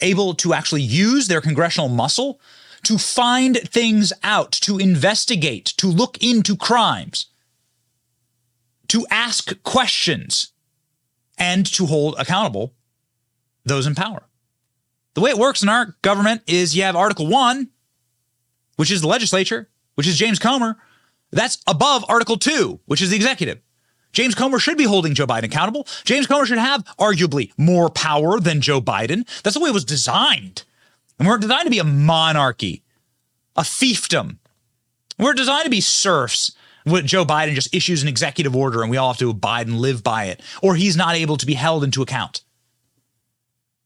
able 0.00 0.34
to 0.34 0.54
actually 0.54 0.82
use 0.82 1.28
their 1.28 1.42
congressional 1.42 1.88
muscle 1.88 2.40
to 2.82 2.96
find 2.96 3.58
things 3.58 4.12
out, 4.22 4.50
to 4.52 4.78
investigate, 4.78 5.66
to 5.76 5.86
look 5.86 6.16
into 6.22 6.56
crimes, 6.56 7.26
to 8.88 9.06
ask 9.10 9.62
questions, 9.62 10.52
and 11.36 11.66
to 11.66 11.84
hold 11.84 12.14
accountable 12.18 12.72
those 13.66 13.86
in 13.86 13.94
power. 13.94 14.29
The 15.14 15.20
way 15.20 15.30
it 15.30 15.38
works 15.38 15.62
in 15.62 15.68
our 15.68 15.96
government 16.02 16.42
is 16.46 16.76
you 16.76 16.82
have 16.84 16.96
Article 16.96 17.26
1, 17.26 17.68
which 18.76 18.90
is 18.90 19.00
the 19.00 19.08
legislature, 19.08 19.68
which 19.94 20.06
is 20.06 20.16
James 20.16 20.38
Comer. 20.38 20.76
That's 21.32 21.58
above 21.66 22.04
Article 22.08 22.36
2, 22.36 22.80
which 22.86 23.02
is 23.02 23.10
the 23.10 23.16
executive. 23.16 23.60
James 24.12 24.34
Comer 24.34 24.58
should 24.58 24.78
be 24.78 24.84
holding 24.84 25.14
Joe 25.14 25.26
Biden 25.26 25.44
accountable. 25.44 25.86
James 26.04 26.26
Comer 26.26 26.46
should 26.46 26.58
have 26.58 26.84
arguably 26.98 27.52
more 27.56 27.88
power 27.88 28.40
than 28.40 28.60
Joe 28.60 28.80
Biden. 28.80 29.24
That's 29.42 29.54
the 29.54 29.60
way 29.60 29.70
it 29.70 29.74
was 29.74 29.84
designed. 29.84 30.64
And 31.18 31.28
we're 31.28 31.38
designed 31.38 31.64
to 31.64 31.70
be 31.70 31.78
a 31.78 31.84
monarchy, 31.84 32.82
a 33.56 33.62
fiefdom. 33.62 34.38
We're 35.18 35.34
designed 35.34 35.64
to 35.64 35.70
be 35.70 35.80
serfs. 35.80 36.52
Joe 36.86 37.24
Biden 37.24 37.54
just 37.54 37.74
issues 37.74 38.02
an 38.02 38.08
executive 38.08 38.56
order 38.56 38.82
and 38.82 38.90
we 38.90 38.96
all 38.96 39.12
have 39.12 39.18
to 39.18 39.30
abide 39.30 39.68
and 39.68 39.78
live 39.78 40.02
by 40.02 40.24
it, 40.24 40.40
or 40.62 40.74
he's 40.74 40.96
not 40.96 41.14
able 41.14 41.36
to 41.36 41.46
be 41.46 41.54
held 41.54 41.84
into 41.84 42.02
account. 42.02 42.42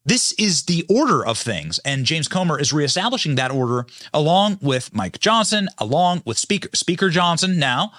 This 0.07 0.33
is 0.33 0.65
the 0.65 0.85
order 0.89 1.25
of 1.25 1.39
things, 1.39 1.79
and 1.79 2.05
James 2.05 2.29
Comer 2.29 2.61
is 2.61 2.75
reestablishing 2.75 3.37
that 3.37 3.51
order 3.51 3.87
along 4.13 4.59
with 4.61 4.95
Mike 4.95 5.19
Johnson, 5.19 5.69
along 5.79 6.23
with 6.27 6.39
Speaker 6.39 6.69
Speaker 6.75 7.09
Johnson 7.09 7.59
now, 7.59 7.93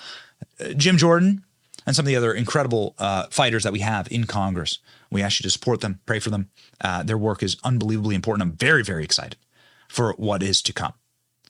uh, 0.60 0.74
Jim 0.74 0.98
Jordan, 0.98 1.44
and 1.88 1.96
some 1.96 2.04
of 2.04 2.08
the 2.08 2.16
other 2.16 2.32
incredible 2.32 2.94
uh, 3.00 3.26
fighters 3.32 3.64
that 3.64 3.74
we 3.74 3.80
have 3.80 4.08
in 4.12 4.26
Congress. 4.26 4.78
We 5.10 5.24
ask 5.24 5.40
you 5.40 5.44
to 5.44 5.50
support 5.50 5.82
them, 5.82 6.00
pray 6.06 6.20
for 6.20 6.30
them. 6.30 6.50
Uh, 6.80 7.02
their 7.02 7.18
work 7.18 7.42
is 7.42 7.58
unbelievably 7.64 8.16
important. 8.16 8.44
I'm 8.44 8.58
very, 8.58 8.84
very 8.84 9.04
excited 9.04 9.38
for 9.88 10.14
what 10.18 10.44
is 10.44 10.62
to 10.64 10.74
come. 10.74 10.94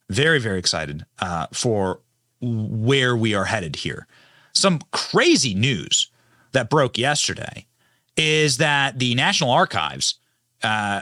Very, 0.09 0.39
very 0.39 0.59
excited 0.59 1.05
uh, 1.19 1.47
for 1.51 1.99
where 2.39 3.15
we 3.15 3.33
are 3.33 3.45
headed 3.45 3.77
here. 3.77 4.07
Some 4.53 4.79
crazy 4.91 5.53
news 5.53 6.09
that 6.51 6.69
broke 6.69 6.97
yesterday 6.97 7.65
is 8.15 8.57
that 8.57 8.99
the 8.99 9.15
National 9.15 9.51
Archives 9.51 10.15
uh, 10.63 11.01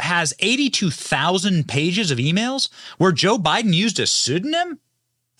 has 0.00 0.34
82,000 0.40 1.68
pages 1.68 2.10
of 2.10 2.18
emails 2.18 2.68
where 2.98 3.12
Joe 3.12 3.38
Biden 3.38 3.72
used 3.72 4.00
a 4.00 4.06
pseudonym. 4.06 4.78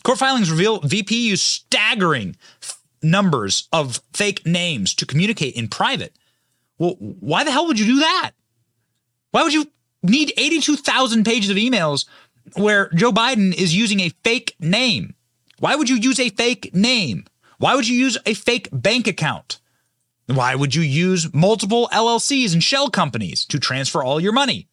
Court 0.05 0.19
filings 0.19 0.51
reveal 0.51 0.81
VP 0.81 1.29
used 1.29 1.43
staggering 1.43 2.37
f- 2.63 2.81
numbers 3.03 3.69
of 3.73 4.01
fake 4.13 4.47
names 4.47 4.95
to 4.95 5.07
communicate 5.07 5.55
in 5.55 5.69
private. 5.69 6.17
Well, 6.79 6.97
why 6.99 7.45
the 7.45 7.51
hell 7.51 7.67
would 7.67 7.79
you 7.79 7.87
do 7.87 8.01
that? 8.01 8.33
Why 9.31 9.43
would 9.43 9.55
you 9.55 9.67
need 10.03 10.33
82,000 10.37 11.25
pages 11.25 11.51
of 11.51 11.57
emails 11.57 12.07
where 12.57 12.89
Joe 12.95 13.13
Biden 13.13 13.55
is 13.55 13.75
using 13.75 14.01
a 14.01 14.11
fake 14.25 14.57
name? 14.61 15.15
Why 15.59 15.77
would 15.77 15.89
you 15.89 15.97
use 15.97 16.19
a 16.19 16.31
fake 16.31 16.75
name? 16.75 17.25
Why 17.59 17.75
would 17.77 17.87
you 17.87 17.97
use 17.97 18.19
a 18.27 18.35
fake 18.35 18.69
bank 18.73 19.07
account? 19.07 19.59
Why 20.35 20.55
would 20.55 20.75
you 20.75 20.83
use 20.83 21.33
multiple 21.35 21.89
LLCs 21.93 22.55
and 22.55 22.63
shell 22.63 22.89
companies 22.89 23.45
to 23.47 23.59
transfer 23.59 24.03
all 24.03 24.21
your 24.21 24.33
money? 24.33 24.69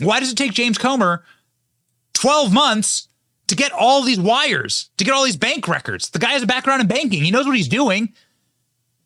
Why 0.00 0.18
does 0.18 0.32
it 0.32 0.36
take 0.36 0.52
James 0.52 0.78
Comer 0.78 1.24
12 2.14 2.52
months 2.52 3.08
to 3.46 3.54
get 3.54 3.70
all 3.72 4.02
these 4.02 4.18
wires, 4.18 4.90
to 4.96 5.04
get 5.04 5.14
all 5.14 5.24
these 5.24 5.36
bank 5.36 5.68
records? 5.68 6.10
The 6.10 6.18
guy 6.18 6.32
has 6.32 6.42
a 6.42 6.48
background 6.48 6.80
in 6.80 6.88
banking. 6.88 7.22
He 7.22 7.30
knows 7.30 7.46
what 7.46 7.56
he's 7.56 7.68
doing. 7.68 8.12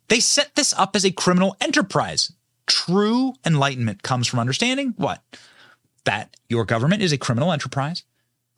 They 0.09 0.21
set 0.21 0.55
this 0.55 0.73
up 0.75 0.97
as 0.97 1.05
a 1.05 1.11
criminal 1.11 1.57
enterprise. 1.61 2.33
True 2.67 3.35
enlightenment 3.45 4.03
comes 4.03 4.27
from 4.27 4.39
understanding 4.39 4.95
what? 4.97 5.23
That 6.05 6.37
your 6.49 6.65
government 6.65 7.03
is 7.03 7.13
a 7.13 7.19
criminal 7.19 7.53
enterprise 7.53 8.05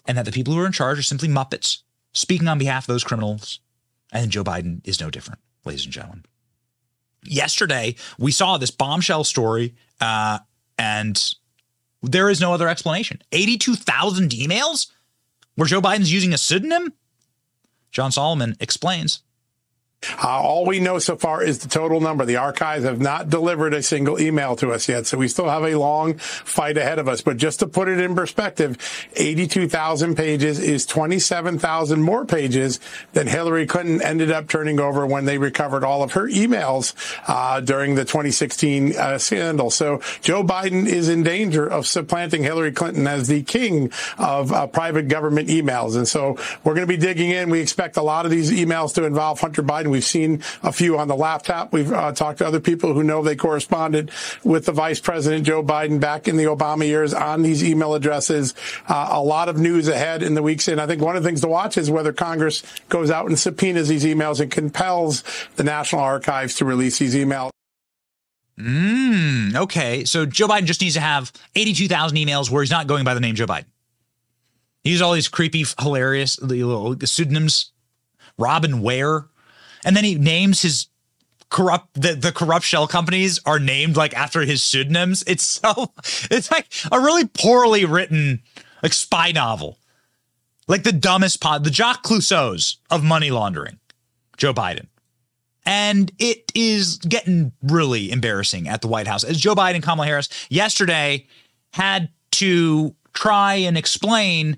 and 0.07 0.16
that 0.16 0.24
the 0.24 0.33
people 0.33 0.54
who 0.54 0.61
are 0.61 0.66
in 0.66 0.72
charge 0.72 0.98
are 0.98 1.02
simply 1.02 1.28
Muppets 1.28 1.78
speaking 2.12 2.48
on 2.48 2.59
behalf 2.59 2.85
of 2.85 2.94
those 2.94 3.04
criminals. 3.04 3.61
And 4.12 4.31
Joe 4.31 4.44
Biden 4.44 4.87
is 4.87 5.00
no 5.00 5.11
different, 5.11 5.40
ladies 5.64 5.85
and 5.85 5.92
gentlemen 5.92 6.24
yesterday 7.24 7.94
we 8.18 8.33
saw 8.33 8.59
this 8.59 8.70
bombshell 8.70 9.24
story 9.24 9.74
uh, 10.00 10.38
and 10.78 11.35
there 12.02 12.31
is 12.31 12.40
no 12.40 12.52
other 12.52 12.68
explanation. 12.68 13.20
82000 13.33 14.31
emails 14.31 14.90
where 15.57 15.66
joe 15.66 15.81
biden's 15.81 16.12
using 16.12 16.33
a 16.33 16.38
pseudonym? 16.38 16.92
John 17.90 18.12
solomon 18.12 18.57
explains 18.61 19.20
uh, 20.22 20.28
all 20.28 20.64
we 20.64 20.78
know 20.78 21.00
so 21.00 21.16
far 21.16 21.42
is 21.42 21.58
the 21.58 21.68
total 21.68 22.00
number. 22.00 22.24
The 22.24 22.37
archives 22.37 22.84
have 22.84 23.00
not 23.00 23.28
delivered 23.28 23.74
a 23.74 23.82
single 23.82 24.20
email 24.20 24.54
to 24.56 24.70
us 24.70 24.88
yet, 24.88 25.06
so 25.06 25.18
we 25.18 25.26
still 25.26 25.48
have 25.48 25.64
a 25.64 25.74
long 25.74 26.18
fight 26.18 26.76
ahead 26.76 27.00
of 27.00 27.08
us. 27.08 27.20
But 27.20 27.37
just 27.37 27.58
to 27.61 27.66
put 27.66 27.88
it 27.88 27.98
in 27.98 28.14
perspective, 28.14 28.78
82,000 29.16 30.14
pages 30.14 30.61
is 30.61 30.87
27,000 30.87 32.00
more 32.00 32.24
pages 32.24 32.78
than 33.12 33.26
Hillary 33.26 33.66
Clinton 33.66 34.00
ended 34.00 34.30
up 34.30 34.48
turning 34.48 34.78
over 34.78 35.04
when 35.04 35.24
they 35.24 35.37
recovered 35.37 35.82
all 35.82 36.04
of 36.04 36.12
her 36.12 36.28
emails 36.28 36.94
uh, 37.26 37.61
during 37.61 37.96
the 37.96 38.04
2016 38.04 38.96
uh, 38.96 39.18
scandal. 39.18 39.68
So 39.70 40.00
Joe 40.20 40.44
Biden 40.44 40.87
is 40.87 41.08
in 41.08 41.24
danger 41.24 41.66
of 41.66 41.88
supplanting 41.88 42.44
Hillary 42.44 42.72
Clinton 42.72 43.08
as 43.08 43.26
the 43.26 43.42
king 43.42 43.90
of 44.16 44.52
uh, 44.52 44.68
private 44.68 45.08
government 45.08 45.48
emails. 45.48 45.96
And 45.96 46.06
so 46.06 46.38
we're 46.62 46.74
going 46.74 46.87
to 46.87 46.92
be 46.92 46.96
digging 46.96 47.30
in. 47.30 47.50
We 47.50 47.61
expect 47.61 47.96
a 47.96 48.02
lot 48.02 48.24
of 48.26 48.30
these 48.30 48.52
emails 48.52 48.94
to 48.94 49.04
involve 49.04 49.40
Hunter 49.40 49.62
Biden 49.62 49.88
Biden. 49.88 49.92
We've 49.92 50.05
seen 50.05 50.42
a 50.62 50.72
few 50.72 50.98
on 50.98 51.09
the 51.09 51.16
laptop. 51.16 51.72
We've 51.72 51.92
uh, 51.92 52.12
talked 52.12 52.38
to 52.38 52.46
other 52.46 52.61
people 52.61 52.94
who 52.94 53.03
know 53.03 53.22
they 53.22 53.37
corresponded 53.37 54.11
with 54.44 54.66
the 54.66 54.72
Vice 54.72 55.01
President 55.01 55.44
Joe 55.46 55.62
Biden 55.62 56.01
back 56.01 56.29
in 56.29 56.37
the 56.37 56.44
Obama 56.44 56.87
years 56.87 57.14
on 57.14 57.42
these 57.42 57.64
email 57.64 57.94
addresses. 57.94 58.55
Uh, 58.88 59.09
a 59.11 59.22
lot 59.22 59.48
of 59.48 59.59
news 59.59 59.88
ahead 59.88 60.22
in 60.22 60.35
the 60.35 60.42
weeks. 60.42 60.68
And 60.68 60.81
I 60.81 60.87
think 60.87 61.03
one 61.03 61.16
of 61.16 61.22
the 61.22 61.29
things 61.29 61.40
to 61.42 61.48
watch 61.48 61.77
is 61.77 61.90
whether 61.90 62.12
Congress 62.12 62.62
goes 62.88 63.11
out 63.11 63.27
and 63.27 63.38
subpoenas 63.38 63.88
these 63.88 64.05
emails 64.05 64.40
and 64.40 64.51
compels 64.51 65.24
the 65.57 65.64
National 65.64 66.03
Archives 66.03 66.55
to 66.57 66.64
release 66.64 66.98
these 66.98 67.14
emails. 67.14 67.51
Mm, 68.59 69.55
okay. 69.55 70.05
So 70.05 70.27
Joe 70.27 70.48
Biden 70.48 70.64
just 70.64 70.81
needs 70.81 70.94
to 70.94 71.01
have 71.01 71.33
82,000 71.55 72.16
emails 72.16 72.51
where 72.51 72.62
he's 72.62 72.72
not 72.72 72.88
going 72.88 73.05
by 73.05 73.14
the 73.14 73.20
name 73.20 73.37
Joe 73.37 73.46
Biden. 73.46 73.66
He 74.83 74.90
uses 74.90 75.03
all 75.03 75.12
these 75.12 75.29
creepy, 75.29 75.64
hilarious 75.79 76.40
little 76.40 76.96
pseudonyms, 77.05 77.72
Robin 78.37 78.81
Ware. 78.81 79.27
And 79.84 79.96
then 79.96 80.04
he 80.04 80.14
names 80.16 80.62
his 80.62 80.88
corrupt, 81.50 81.94
the, 81.94 82.14
the 82.14 82.32
corrupt 82.32 82.64
shell 82.64 82.86
companies 82.86 83.40
are 83.46 83.58
named 83.58 83.96
like 83.96 84.14
after 84.14 84.42
his 84.42 84.62
pseudonyms. 84.62 85.24
It's 85.26 85.44
so, 85.44 85.92
it's 86.30 86.50
like 86.50 86.66
a 86.90 87.00
really 87.00 87.26
poorly 87.26 87.84
written, 87.84 88.42
like 88.82 88.92
spy 88.92 89.32
novel. 89.32 89.78
Like 90.66 90.82
the 90.82 90.92
dumbest 90.92 91.40
pod, 91.40 91.64
the 91.64 91.72
Jacques 91.72 92.02
Clouseau's 92.02 92.76
of 92.90 93.02
money 93.02 93.30
laundering, 93.30 93.78
Joe 94.36 94.52
Biden. 94.52 94.86
And 95.64 96.12
it 96.18 96.50
is 96.54 96.96
getting 96.98 97.52
really 97.62 98.10
embarrassing 98.10 98.68
at 98.68 98.80
the 98.80 98.88
White 98.88 99.06
House 99.06 99.22
as 99.22 99.38
Joe 99.38 99.54
Biden 99.54 99.82
Kamala 99.82 100.06
Harris 100.06 100.28
yesterday 100.48 101.26
had 101.72 102.10
to 102.32 102.94
try 103.12 103.54
and 103.54 103.76
explain 103.76 104.56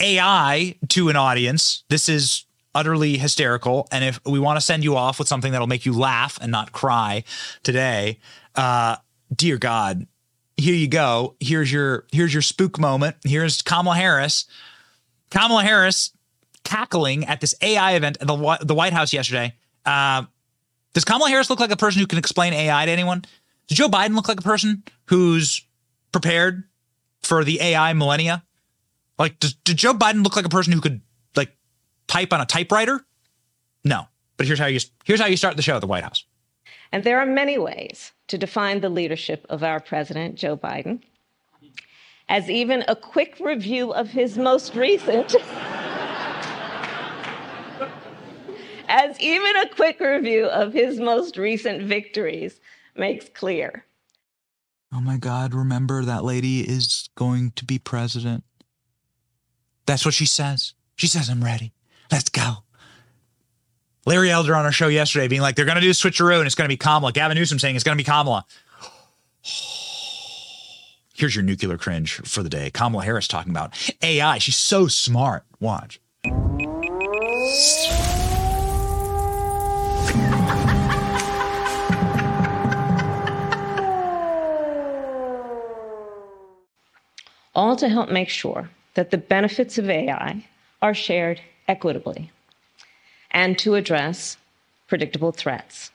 AI 0.00 0.74
to 0.88 1.08
an 1.08 1.16
audience. 1.16 1.84
This 1.88 2.08
is 2.08 2.45
utterly 2.76 3.16
hysterical. 3.16 3.88
And 3.90 4.04
if 4.04 4.20
we 4.26 4.38
want 4.38 4.58
to 4.58 4.60
send 4.60 4.84
you 4.84 4.96
off 4.96 5.18
with 5.18 5.26
something 5.26 5.50
that'll 5.50 5.66
make 5.66 5.86
you 5.86 5.94
laugh 5.94 6.38
and 6.40 6.52
not 6.52 6.72
cry 6.72 7.24
today, 7.62 8.18
uh, 8.54 8.96
dear 9.34 9.56
God, 9.56 10.06
here 10.58 10.74
you 10.74 10.86
go. 10.86 11.34
Here's 11.40 11.72
your 11.72 12.04
here's 12.12 12.32
your 12.32 12.42
spook 12.42 12.78
moment. 12.78 13.16
Here's 13.24 13.62
Kamala 13.62 13.96
Harris. 13.96 14.44
Kamala 15.30 15.62
Harris 15.62 16.12
cackling 16.64 17.24
at 17.24 17.40
this 17.40 17.54
AI 17.62 17.92
event 17.92 18.18
at 18.20 18.26
the, 18.26 18.58
the 18.62 18.74
White 18.74 18.92
House 18.92 19.12
yesterday. 19.12 19.54
Uh, 19.84 20.24
does 20.92 21.04
Kamala 21.04 21.30
Harris 21.30 21.48
look 21.48 21.60
like 21.60 21.70
a 21.70 21.76
person 21.76 22.00
who 22.00 22.06
can 22.06 22.18
explain 22.18 22.52
AI 22.52 22.84
to 22.84 22.92
anyone? 22.92 23.24
Does 23.68 23.78
Joe 23.78 23.88
Biden 23.88 24.14
look 24.14 24.28
like 24.28 24.38
a 24.38 24.42
person 24.42 24.82
who's 25.06 25.62
prepared 26.12 26.64
for 27.22 27.42
the 27.42 27.60
AI 27.60 27.92
millennia? 27.94 28.44
Like, 29.18 29.38
does, 29.38 29.54
did 29.54 29.76
Joe 29.76 29.94
Biden 29.94 30.22
look 30.22 30.36
like 30.36 30.44
a 30.44 30.50
person 30.50 30.72
who 30.72 30.80
could 30.80 31.00
type 32.06 32.32
on 32.32 32.40
a 32.40 32.46
typewriter? 32.46 33.04
No. 33.84 34.06
But 34.36 34.46
here's 34.46 34.58
how 34.58 34.66
you 34.66 34.80
here's 35.04 35.20
how 35.20 35.26
you 35.26 35.36
start 35.36 35.56
the 35.56 35.62
show 35.62 35.76
at 35.76 35.80
the 35.80 35.86
White 35.86 36.04
House. 36.04 36.24
And 36.92 37.04
there 37.04 37.18
are 37.18 37.26
many 37.26 37.58
ways 37.58 38.12
to 38.28 38.38
define 38.38 38.80
the 38.80 38.88
leadership 38.88 39.46
of 39.48 39.62
our 39.62 39.80
president, 39.80 40.36
Joe 40.36 40.56
Biden. 40.56 41.02
As 42.28 42.50
even 42.50 42.84
a 42.88 42.96
quick 42.96 43.38
review 43.40 43.92
of 43.92 44.08
his 44.08 44.36
most 44.36 44.74
recent 44.74 45.34
as 48.88 49.18
even 49.20 49.56
a 49.56 49.68
quick 49.68 50.00
review 50.00 50.46
of 50.46 50.72
his 50.72 50.98
most 50.98 51.36
recent 51.36 51.82
victories 51.82 52.60
makes 52.96 53.28
clear. 53.28 53.84
Oh 54.92 55.00
my 55.00 55.16
God, 55.16 55.54
remember 55.54 56.04
that 56.04 56.24
lady 56.24 56.60
is 56.60 57.08
going 57.16 57.52
to 57.52 57.64
be 57.64 57.78
president. 57.78 58.44
That's 59.84 60.04
what 60.04 60.14
she 60.14 60.26
says. 60.26 60.74
She 60.96 61.06
says, 61.06 61.28
I'm 61.28 61.44
ready. 61.44 61.72
Let's 62.10 62.28
go. 62.28 62.58
Larry 64.04 64.30
Elder 64.30 64.54
on 64.54 64.64
our 64.64 64.72
show 64.72 64.88
yesterday 64.88 65.28
being 65.28 65.42
like, 65.42 65.56
they're 65.56 65.64
going 65.64 65.76
to 65.76 65.80
do 65.80 65.90
switcheroo 65.90 66.38
and 66.38 66.46
it's 66.46 66.54
going 66.54 66.68
to 66.68 66.72
be 66.72 66.76
Kamala. 66.76 67.12
Gavin 67.12 67.36
Newsom 67.36 67.58
saying 67.58 67.74
it's 67.74 67.84
going 67.84 67.96
to 67.96 68.02
be 68.02 68.06
Kamala. 68.06 68.44
Here's 71.14 71.34
your 71.34 71.44
nuclear 71.44 71.78
cringe 71.78 72.12
for 72.12 72.42
the 72.42 72.50
day. 72.50 72.70
Kamala 72.70 73.04
Harris 73.04 73.26
talking 73.26 73.50
about 73.50 73.74
AI. 74.02 74.38
She's 74.38 74.56
so 74.56 74.86
smart. 74.86 75.44
Watch. 75.58 76.00
all 87.56 87.74
to 87.74 87.88
help 87.88 88.10
make 88.10 88.28
sure 88.28 88.68
that 88.94 89.10
the 89.10 89.18
benefits 89.18 89.78
of 89.78 89.88
AI 89.88 90.46
are 90.82 90.94
shared 90.94 91.40
equitably 91.68 92.30
and 93.30 93.58
to 93.58 93.74
address 93.74 94.36
predictable 94.88 95.32
threats, 95.32 95.90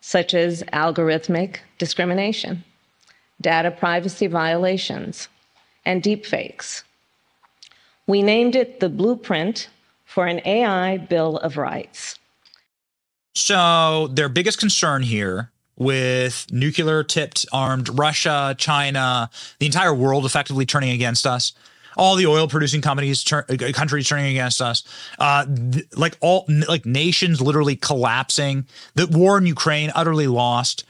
such 0.00 0.34
as 0.34 0.62
algorithmic 0.72 1.58
discrimination, 1.78 2.64
data 3.40 3.70
privacy 3.70 4.26
violations, 4.26 5.28
and 5.84 6.02
deepfakes. 6.02 6.82
We 8.06 8.22
named 8.22 8.54
it 8.54 8.80
the 8.80 8.88
Blueprint 8.88 9.68
for 10.04 10.26
an 10.26 10.40
AI 10.44 10.98
Bill 10.98 11.38
of 11.38 11.56
Rights. 11.56 12.18
So, 13.34 14.08
their 14.12 14.28
biggest 14.28 14.58
concern 14.58 15.02
here 15.02 15.50
with 15.76 16.46
nuclear 16.50 17.02
tipped 17.02 17.44
armed 17.52 17.88
Russia, 17.98 18.54
China, 18.58 19.28
the 19.58 19.66
entire 19.66 19.94
world 19.94 20.24
effectively 20.24 20.64
turning 20.64 20.90
against 20.90 21.26
us. 21.26 21.52
All 21.96 22.16
the 22.16 22.26
oil 22.26 22.48
producing 22.48 22.80
companies, 22.82 23.24
tur- 23.24 23.46
uh, 23.48 23.72
countries 23.72 24.08
turning 24.08 24.26
against 24.26 24.60
us, 24.60 24.84
uh, 25.18 25.46
th- 25.46 25.86
like 25.96 26.16
all 26.20 26.44
like 26.68 26.84
nations 26.86 27.40
literally 27.40 27.76
collapsing. 27.76 28.66
The 28.94 29.06
war 29.06 29.38
in 29.38 29.46
Ukraine 29.46 29.92
utterly 29.94 30.26
lost. 30.26 30.84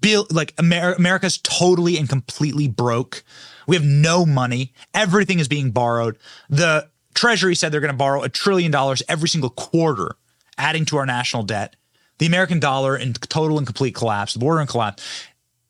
Bill, 0.00 0.26
like 0.30 0.54
Amer- 0.60 0.94
America's 0.94 1.38
totally 1.38 1.98
and 1.98 2.08
completely 2.08 2.68
broke. 2.68 3.24
We 3.66 3.74
have 3.74 3.84
no 3.84 4.24
money. 4.24 4.72
Everything 4.94 5.38
is 5.40 5.48
being 5.48 5.70
borrowed. 5.70 6.16
The 6.48 6.88
Treasury 7.14 7.56
said 7.56 7.72
they're 7.72 7.80
going 7.80 7.92
to 7.92 7.96
borrow 7.96 8.22
a 8.22 8.28
trillion 8.28 8.70
dollars 8.70 9.02
every 9.08 9.28
single 9.28 9.50
quarter, 9.50 10.14
adding 10.56 10.84
to 10.86 10.96
our 10.98 11.06
national 11.06 11.42
debt 11.42 11.74
the 12.20 12.26
American 12.26 12.60
dollar 12.60 12.96
in 12.96 13.14
total 13.14 13.56
and 13.56 13.66
complete 13.66 13.94
collapse, 13.94 14.34
the 14.34 14.38
border 14.38 14.60
in 14.60 14.66
collapse. 14.66 15.02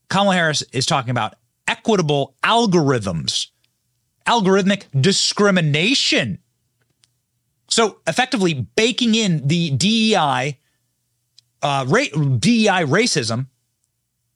Kamala 0.09 0.35
Harris 0.35 0.63
is 0.73 0.85
talking 0.85 1.11
about 1.11 1.37
equitable 1.69 2.35
algorithms, 2.43 3.47
algorithmic 4.27 4.85
discrimination. 4.99 6.39
So 7.69 7.99
effectively 8.07 8.67
baking 8.75 9.15
in 9.15 9.47
the 9.47 9.71
DEI, 9.71 10.59
uh, 11.63 11.85
ra- 11.89 12.37
DEI 12.39 12.85
racism 12.85 13.47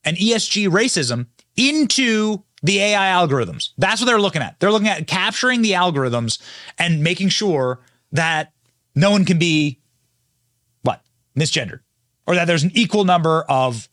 and 0.04 0.16
ESG 0.16 0.68
racism 0.68 1.26
into 1.56 2.42
the 2.62 2.78
AI 2.80 3.06
algorithms. 3.12 3.70
That's 3.76 4.00
what 4.00 4.06
they're 4.06 4.20
looking 4.20 4.42
at. 4.42 4.58
They're 4.58 4.72
looking 4.72 4.88
at 4.88 5.06
capturing 5.06 5.62
the 5.62 5.72
algorithms 5.72 6.38
and 6.78 7.02
making 7.02 7.28
sure 7.28 7.80
that 8.12 8.52
no 8.94 9.10
one 9.10 9.24
can 9.24 9.38
be 9.38 9.80
what 10.82 11.02
misgendered 11.36 11.80
or 12.26 12.34
that 12.36 12.46
there's 12.46 12.62
an 12.62 12.70
equal 12.74 13.04
number 13.04 13.44
of 13.48 13.88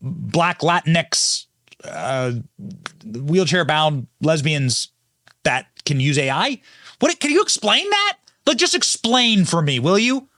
black 0.00 0.60
Latinx 0.60 1.46
uh, 1.84 2.32
wheelchair 3.04 3.64
bound 3.64 4.06
lesbians 4.20 4.91
that 5.44 5.66
can 5.84 6.00
use 6.00 6.18
AI. 6.18 6.60
What 7.00 7.18
can 7.20 7.30
you 7.30 7.42
explain 7.42 7.88
that? 7.90 8.18
Like, 8.46 8.56
just 8.56 8.74
explain 8.74 9.44
for 9.44 9.62
me, 9.62 9.78
will 9.78 9.98
you? 9.98 10.28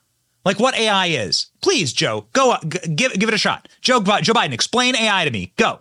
Like 0.45 0.61
what 0.61 0.75
AI 0.75 1.07
is? 1.07 1.47
Please, 1.62 1.93
Joe, 1.93 2.27
go 2.33 2.57
give 2.62 3.14
give 3.14 3.29
it 3.29 3.35
a 3.35 3.38
shot. 3.38 3.69
Joe 3.81 4.01
Joe 4.01 4.35
Biden, 4.35 4.53
explain 4.53 4.95
AI 4.95 5.25
to 5.25 5.31
me. 5.31 5.53
Go. 5.57 5.81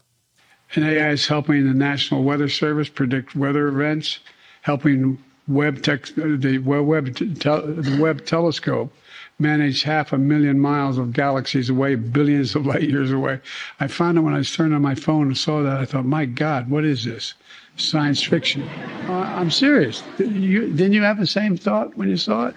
And 0.76 0.86
AI 0.86 1.10
is 1.10 1.28
helping 1.28 1.68
the 1.68 1.74
National 1.74 2.24
Weather 2.24 2.50
Service 2.50 2.90
predict 2.90 3.36
weather 3.36 3.68
events, 3.68 4.20
helping 4.62 5.24
Webb 5.48 5.82
tech, 5.84 6.06
the 6.16 6.58
Webb 6.60 7.16
the 7.16 7.98
Webb 8.00 8.26
telescope 8.26 8.94
managed 9.40 9.84
half 9.84 10.14
a 10.14 10.18
million 10.18 10.60
miles 10.60 10.98
of 10.98 11.12
galaxies 11.14 11.70
away, 11.70 11.96
billions 11.96 12.56
of 12.56 12.66
light 12.66 12.84
years 12.84 13.12
away. 13.12 13.40
I 13.80 13.88
found 13.88 14.18
it 14.18 14.22
when 14.22 14.34
I 14.34 14.44
turned 14.44 14.74
on 14.74 14.82
my 14.82 14.96
phone 14.96 15.28
and 15.28 15.38
saw 15.38 15.62
that. 15.64 15.78
I 15.78 15.86
thought, 15.86 16.06
my 16.06 16.26
God, 16.26 16.70
what 16.70 16.86
is 16.86 17.04
this? 17.04 17.34
Science 17.76 18.22
fiction. 18.22 18.64
Uh, 19.08 19.14
I'm 19.14 19.52
serious. 19.52 20.04
Did 20.18 20.32
you, 20.32 20.70
didn't 20.70 20.94
you 20.94 21.02
have 21.02 21.20
the 21.20 21.28
same 21.28 21.58
thought 21.58 21.98
when 21.98 22.10
you 22.10 22.18
saw 22.18 22.48
it? 22.48 22.56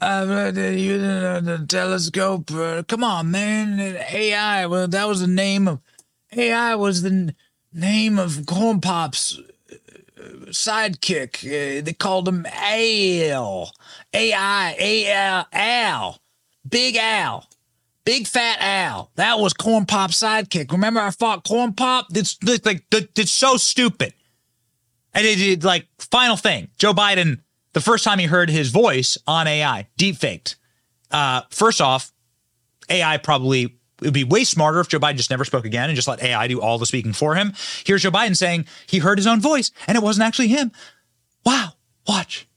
Uh, 0.00 0.52
you, 0.54 0.96
uh, 0.96 1.40
the 1.40 1.64
telescope. 1.68 2.50
Uh, 2.50 2.82
come 2.82 3.04
on, 3.04 3.30
man. 3.30 3.78
AI. 3.80 4.66
Well, 4.66 4.88
that 4.88 5.08
was 5.08 5.20
the 5.20 5.26
name 5.26 5.68
of 5.68 5.80
AI. 6.36 6.74
Was 6.74 7.02
the 7.02 7.10
n- 7.10 7.34
name 7.72 8.18
of 8.18 8.44
Corn 8.46 8.80
Pop's 8.80 9.38
sidekick. 10.50 11.44
Uh, 11.44 11.82
they 11.84 11.92
called 11.92 12.28
him 12.28 12.46
Al. 12.46 13.72
A-I, 14.12 14.76
A-L, 14.78 15.46
Al. 15.52 16.18
Big 16.68 16.96
Al. 16.96 17.46
Big 18.04 18.26
Fat 18.26 18.58
Al. 18.60 19.10
That 19.14 19.38
was 19.38 19.54
Corn 19.54 19.86
Pop's 19.86 20.20
sidekick. 20.22 20.70
Remember 20.72 21.00
I 21.00 21.10
fought 21.10 21.44
Corn 21.44 21.72
Pop? 21.72 22.08
It's, 22.14 22.36
like 22.64 22.84
it's 22.92 23.32
so 23.32 23.56
stupid. 23.56 24.12
And 25.14 25.26
it, 25.26 25.40
it 25.40 25.64
like 25.64 25.86
final 25.98 26.36
thing. 26.36 26.68
Joe 26.76 26.92
Biden, 26.92 27.40
the 27.72 27.80
first 27.80 28.04
time 28.04 28.18
he 28.18 28.26
heard 28.26 28.50
his 28.50 28.70
voice 28.70 29.16
on 29.26 29.46
AI, 29.46 29.88
deep 29.96 30.16
faked. 30.16 30.56
uh, 31.10 31.42
first 31.50 31.80
off, 31.80 32.12
AI 32.90 33.16
probably 33.16 33.78
it 34.00 34.06
would 34.06 34.14
be 34.14 34.24
way 34.24 34.44
smarter 34.44 34.80
if 34.80 34.88
Joe 34.88 34.98
Biden 34.98 35.16
just 35.16 35.30
never 35.30 35.44
spoke 35.44 35.64
again 35.64 35.88
and 35.88 35.96
just 35.96 36.08
let 36.08 36.22
AI 36.22 36.48
do 36.48 36.60
all 36.60 36.78
the 36.78 36.86
speaking 36.86 37.12
for 37.12 37.34
him. 37.34 37.52
Here's 37.84 38.02
Joe 38.02 38.10
Biden 38.10 38.36
saying 38.36 38.66
he 38.86 38.98
heard 38.98 39.18
his 39.18 39.26
own 39.26 39.40
voice 39.40 39.70
and 39.86 39.96
it 39.96 40.02
wasn't 40.02 40.26
actually 40.26 40.48
him. 40.48 40.72
Wow, 41.44 41.72
watch. 42.06 42.48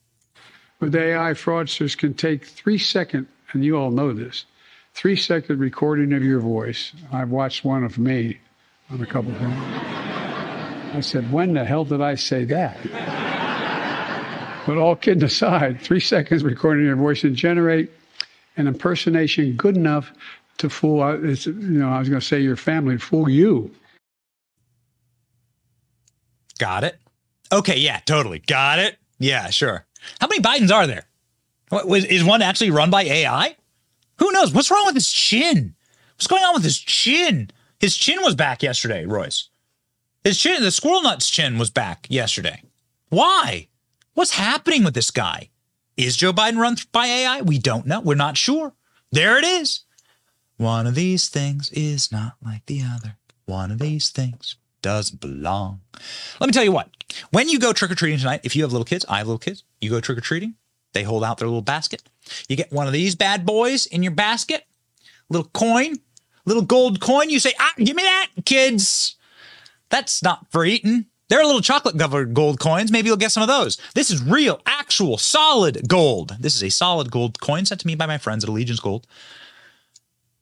With 0.80 0.96
AI, 0.96 1.32
fraudsters 1.32 1.98
can 1.98 2.14
take 2.14 2.46
three 2.46 2.78
second, 2.78 3.28
and 3.52 3.66
you 3.66 3.78
all 3.78 3.90
know 3.90 4.14
this, 4.14 4.46
three 4.94 5.16
second 5.16 5.60
recording 5.60 6.14
of 6.14 6.24
your 6.24 6.40
voice. 6.40 6.94
I've 7.12 7.32
watched 7.32 7.66
one 7.66 7.84
of 7.84 7.98
me 7.98 8.38
on 8.90 9.02
a 9.02 9.06
couple 9.06 9.32
of 9.32 9.38
things. 9.38 9.56
I 10.94 11.02
said, 11.02 11.32
when 11.32 11.54
the 11.54 11.66
hell 11.66 11.84
did 11.84 12.02
I 12.02 12.16
say 12.16 12.46
that? 12.46 12.78
but 14.68 14.78
all 14.78 14.96
kidding 14.96 15.24
aside, 15.24 15.82
three 15.82 16.00
seconds 16.00 16.44
recording 16.44 16.86
your 16.86 16.96
voice 16.96 17.24
and 17.24 17.36
generate 17.36 17.92
an 18.56 18.68
impersonation 18.68 19.54
good 19.54 19.76
enough 19.76 20.12
to 20.58 20.70
fool, 20.70 21.02
uh, 21.02 21.18
you 21.18 21.54
know, 21.54 21.90
I 21.90 22.00
was 22.00 22.10
going 22.10 22.20
to 22.20 22.26
say 22.26 22.40
your 22.40 22.56
family, 22.56 22.98
fool 22.98 23.30
you. 23.30 23.72
Got 26.60 26.84
it. 26.84 27.00
Okay, 27.52 27.78
yeah, 27.78 28.00
totally. 28.06 28.40
Got 28.40 28.80
it. 28.80 28.98
Yeah, 29.20 29.50
sure. 29.50 29.86
How 30.20 30.28
many 30.28 30.42
Bidens 30.42 30.72
are 30.72 30.88
there? 30.88 31.06
What, 31.70 31.88
one 31.88 32.42
actually 32.42 32.72
run 32.72 32.90
by 32.90 33.04
AI? 33.04 33.56
Who 34.20 34.32
knows? 34.32 34.54
What's 34.54 34.72
wrong 34.72 34.86
with 34.86 34.96
his 34.96 35.12
chin? 35.12 35.76
What's 36.16 36.28
going 36.28 36.44
on 36.44 36.56
with 36.56 36.64
his 36.64 36.80
chin? 36.80 37.52
His 37.80 37.96
chin 37.96 38.20
was 38.22 38.36
back 38.36 38.64
yesterday, 38.64 39.06
Royce. 39.06 39.50
His 40.24 40.40
chin, 40.40 40.62
the 40.62 40.72
squirrel 40.72 41.04
nut's 41.04 41.30
chin 41.30 41.58
was 41.58 41.70
back 41.70 42.08
yesterday. 42.10 42.64
Why? 43.10 43.68
What's 44.14 44.32
happening 44.32 44.84
with 44.84 44.94
this 44.94 45.12
guy? 45.12 45.50
Is 45.96 46.18
Joe 46.18 46.34
Biden 46.34 46.58
run 46.58 46.78
by 46.92 47.06
AI? 47.08 47.42
We 47.42 47.60
don't 47.60 47.86
know. 47.86 48.02
We're 48.02 48.16
not 48.16 48.38
sure. 48.38 48.74
There 49.12 49.38
it 49.38 49.46
is. 49.46 49.82
One 50.58 50.88
of 50.88 50.96
these 50.96 51.30
things 51.30 51.70
is 51.72 52.12
not 52.12 52.34
like 52.44 52.66
the 52.66 52.82
other. 52.84 53.18
One 53.46 53.72
of 53.72 53.80
these 53.80 54.10
things 54.10 54.56
doesn't 54.82 55.22
belong. 55.22 55.82
Let 56.40 56.48
me 56.48 56.52
tell 56.52 56.64
you 56.64 56.72
what. 56.72 56.90
When 57.32 57.48
you 57.48 57.60
go 57.60 57.74
trick 57.74 57.92
or 57.92 57.96
treating 57.96 58.20
tonight, 58.20 58.42
if 58.44 58.56
you 58.56 58.64
have 58.64 58.72
little 58.72 58.86
kids, 58.86 59.06
I 59.08 59.20
have 59.20 59.28
little 59.28 59.40
kids, 59.40 59.64
you 59.80 59.90
go 59.90 60.02
trick 60.02 60.18
or 60.18 60.22
treating, 60.22 60.56
they 60.94 61.04
hold 61.04 61.24
out 61.24 61.38
their 61.38 61.48
little 61.48 61.62
basket. 61.62 62.04
You 62.50 62.56
get 62.56 62.72
one 62.72 62.88
of 62.88 62.94
these 62.94 63.16
bad 63.16 63.46
boys 63.46 63.86
in 63.86 64.04
your 64.04 64.12
basket, 64.12 64.66
little 65.30 65.50
coin, 65.54 65.98
little 66.46 66.64
gold 66.64 67.00
coin. 67.00 67.30
You 67.30 67.40
say, 67.40 67.54
ah, 67.60 67.74
give 67.78 67.96
me 67.96 68.04
that, 68.04 68.30
kids. 68.46 69.16
That's 69.90 70.24
not 70.24 70.50
for 70.50 70.66
eating. 70.66 71.06
They're 71.30 71.46
little 71.46 71.62
chocolate 71.62 72.00
covered 72.00 72.34
gold 72.34 72.60
coins. 72.60 72.92
Maybe 72.92 73.08
you'll 73.08 73.18
get 73.18 73.32
some 73.32 73.44
of 73.44 73.50
those. 73.50 73.78
This 73.96 74.10
is 74.10 74.24
real, 74.24 74.62
actual, 74.66 75.18
solid 75.18 75.88
gold. 75.88 76.38
This 76.40 76.56
is 76.56 76.64
a 76.64 76.70
solid 76.70 77.12
gold 77.12 77.40
coin 77.42 77.66
sent 77.66 77.82
to 77.82 77.88
me 77.88 77.96
by 77.96 78.06
my 78.06 78.18
friends 78.18 78.44
at 78.44 78.50
Allegiance 78.50 78.80
Gold. 78.80 79.06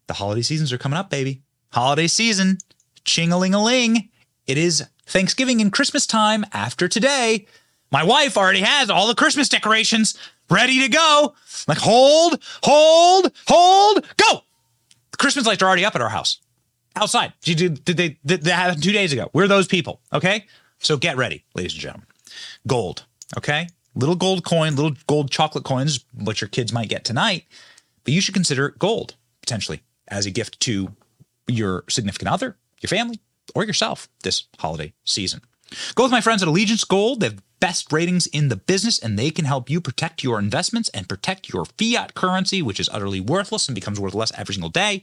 The 0.08 0.14
holiday 0.14 0.42
seasons 0.42 0.72
are 0.72 0.78
coming 0.78 0.98
up, 0.98 1.10
baby. 1.10 1.42
Holiday 1.72 2.08
season, 2.08 2.60
ching 3.04 3.32
a 3.32 3.38
ling. 3.38 4.10
It 4.48 4.58
is 4.58 4.86
Thanksgiving 5.08 5.62
and 5.62 5.74
Christmas 5.74 6.06
time 6.06 6.46
after 6.54 6.88
today. 6.88 7.48
My 7.92 8.04
wife 8.04 8.38
already 8.38 8.62
has 8.62 8.90
all 8.90 9.08
the 9.08 9.16
Christmas 9.16 9.50
decorations 9.50 10.18
ready 10.50 10.82
to 10.82 10.90
go. 10.90 11.34
Like, 11.68 11.78
hold, 11.80 12.42
hold, 12.64 13.32
hold, 13.48 14.06
go. 14.18 14.42
The 15.12 15.18
Christmas 15.18 15.46
lights 15.46 15.64
are 15.64 15.68
already 15.68 15.86
up 15.86 15.96
at 15.96 16.02
our 16.02 16.10
house 16.10 16.40
outside. 16.96 17.34
Did, 17.42 17.84
did 17.84 17.98
they, 17.98 18.18
did 18.26 18.44
they 18.44 18.52
have 18.52 18.80
two 18.80 18.92
days 18.92 19.12
ago? 19.12 19.30
We're 19.34 19.48
those 19.48 19.68
people. 19.68 20.02
Okay. 20.14 20.46
So 20.80 20.98
get 20.98 21.18
ready, 21.18 21.46
ladies 21.56 21.74
and 21.74 21.82
gentlemen. 21.82 22.08
Gold. 22.68 23.06
Okay. 23.38 23.70
Little 23.96 24.16
gold 24.16 24.44
coin, 24.44 24.76
little 24.76 24.96
gold 25.08 25.32
chocolate 25.32 25.64
coins, 25.64 26.04
what 26.14 26.42
your 26.42 26.50
kids 26.50 26.74
might 26.74 26.90
get 26.90 27.06
tonight, 27.06 27.46
but 28.04 28.14
you 28.14 28.20
should 28.20 28.34
consider 28.34 28.76
gold 28.78 29.16
potentially 29.42 29.82
as 30.08 30.26
a 30.26 30.32
gift 30.32 30.60
to 30.62 30.96
your 31.48 31.84
significant 31.90 32.30
other, 32.30 32.58
your 32.82 32.88
family, 32.88 33.20
or 33.54 33.64
yourself 33.64 34.10
this 34.24 34.46
holiday 34.60 34.94
season. 35.04 35.42
Go 35.96 36.04
with 36.04 36.12
my 36.12 36.22
friends 36.22 36.42
at 36.42 36.48
Allegiance 36.48 36.84
Gold. 36.84 37.20
They 37.20 37.28
have 37.28 37.42
best 37.60 37.92
ratings 37.92 38.28
in 38.28 38.50
the 38.50 38.56
business 38.56 39.00
and 39.00 39.18
they 39.18 39.32
can 39.32 39.46
help 39.46 39.70
you 39.70 39.82
protect 39.82 40.24
your 40.24 40.40
investments 40.40 40.90
and 40.90 41.10
protect 41.10 41.50
your 41.50 41.66
fiat 41.66 42.14
currency, 42.14 42.62
which 42.62 42.80
is 42.80 42.90
utterly 42.92 43.20
worthless 43.20 43.68
and 43.68 43.76
becomes 43.76 44.00
worth 44.00 44.14
less 44.14 44.32
every 44.38 44.54
single 44.54 44.70
day. 44.70 45.02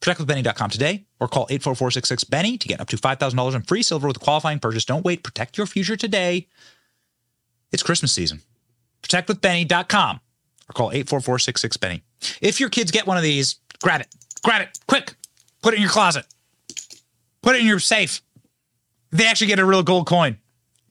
ProtectWithBenny.com 0.00 0.70
today 0.70 1.04
or 1.20 1.28
call 1.28 1.46
844-66-BENNY 1.48 2.58
to 2.58 2.68
get 2.68 2.80
up 2.80 2.88
to 2.88 2.96
$5,000 2.96 3.54
in 3.54 3.62
free 3.62 3.82
silver 3.82 4.08
with 4.08 4.16
a 4.16 4.20
qualifying 4.20 4.58
purchase. 4.58 4.84
Don't 4.84 5.04
wait. 5.04 5.22
Protect 5.22 5.56
your 5.56 5.66
future 5.66 5.96
today. 5.96 6.48
It's 7.70 7.82
Christmas 7.82 8.12
season. 8.12 8.42
ProtectWithBenny.com 9.02 10.20
or 10.68 10.72
call 10.72 10.90
844-66-BENNY. 10.90 12.02
If 12.40 12.60
your 12.60 12.68
kids 12.68 12.90
get 12.90 13.06
one 13.06 13.16
of 13.16 13.22
these, 13.22 13.56
grab 13.82 14.00
it. 14.00 14.08
Grab 14.44 14.62
it. 14.62 14.78
Quick. 14.86 15.14
Put 15.62 15.74
it 15.74 15.76
in 15.76 15.82
your 15.82 15.90
closet. 15.90 16.26
Put 17.42 17.56
it 17.56 17.60
in 17.60 17.66
your 17.66 17.78
safe. 17.78 18.22
They 19.10 19.26
actually 19.26 19.48
get 19.48 19.58
a 19.58 19.64
real 19.64 19.82
gold 19.82 20.06
coin. 20.06 20.38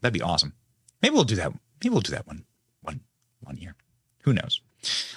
That'd 0.01 0.13
be 0.13 0.21
awesome. 0.21 0.53
Maybe 1.01 1.13
we'll 1.13 1.23
do 1.23 1.35
that. 1.35 1.51
Maybe 1.83 1.91
we'll 1.91 2.01
do 2.01 2.11
that 2.11 2.27
one, 2.27 2.45
one, 2.81 3.01
one 3.41 3.57
year. 3.57 3.75
Who 4.23 4.33
knows? 4.33 4.61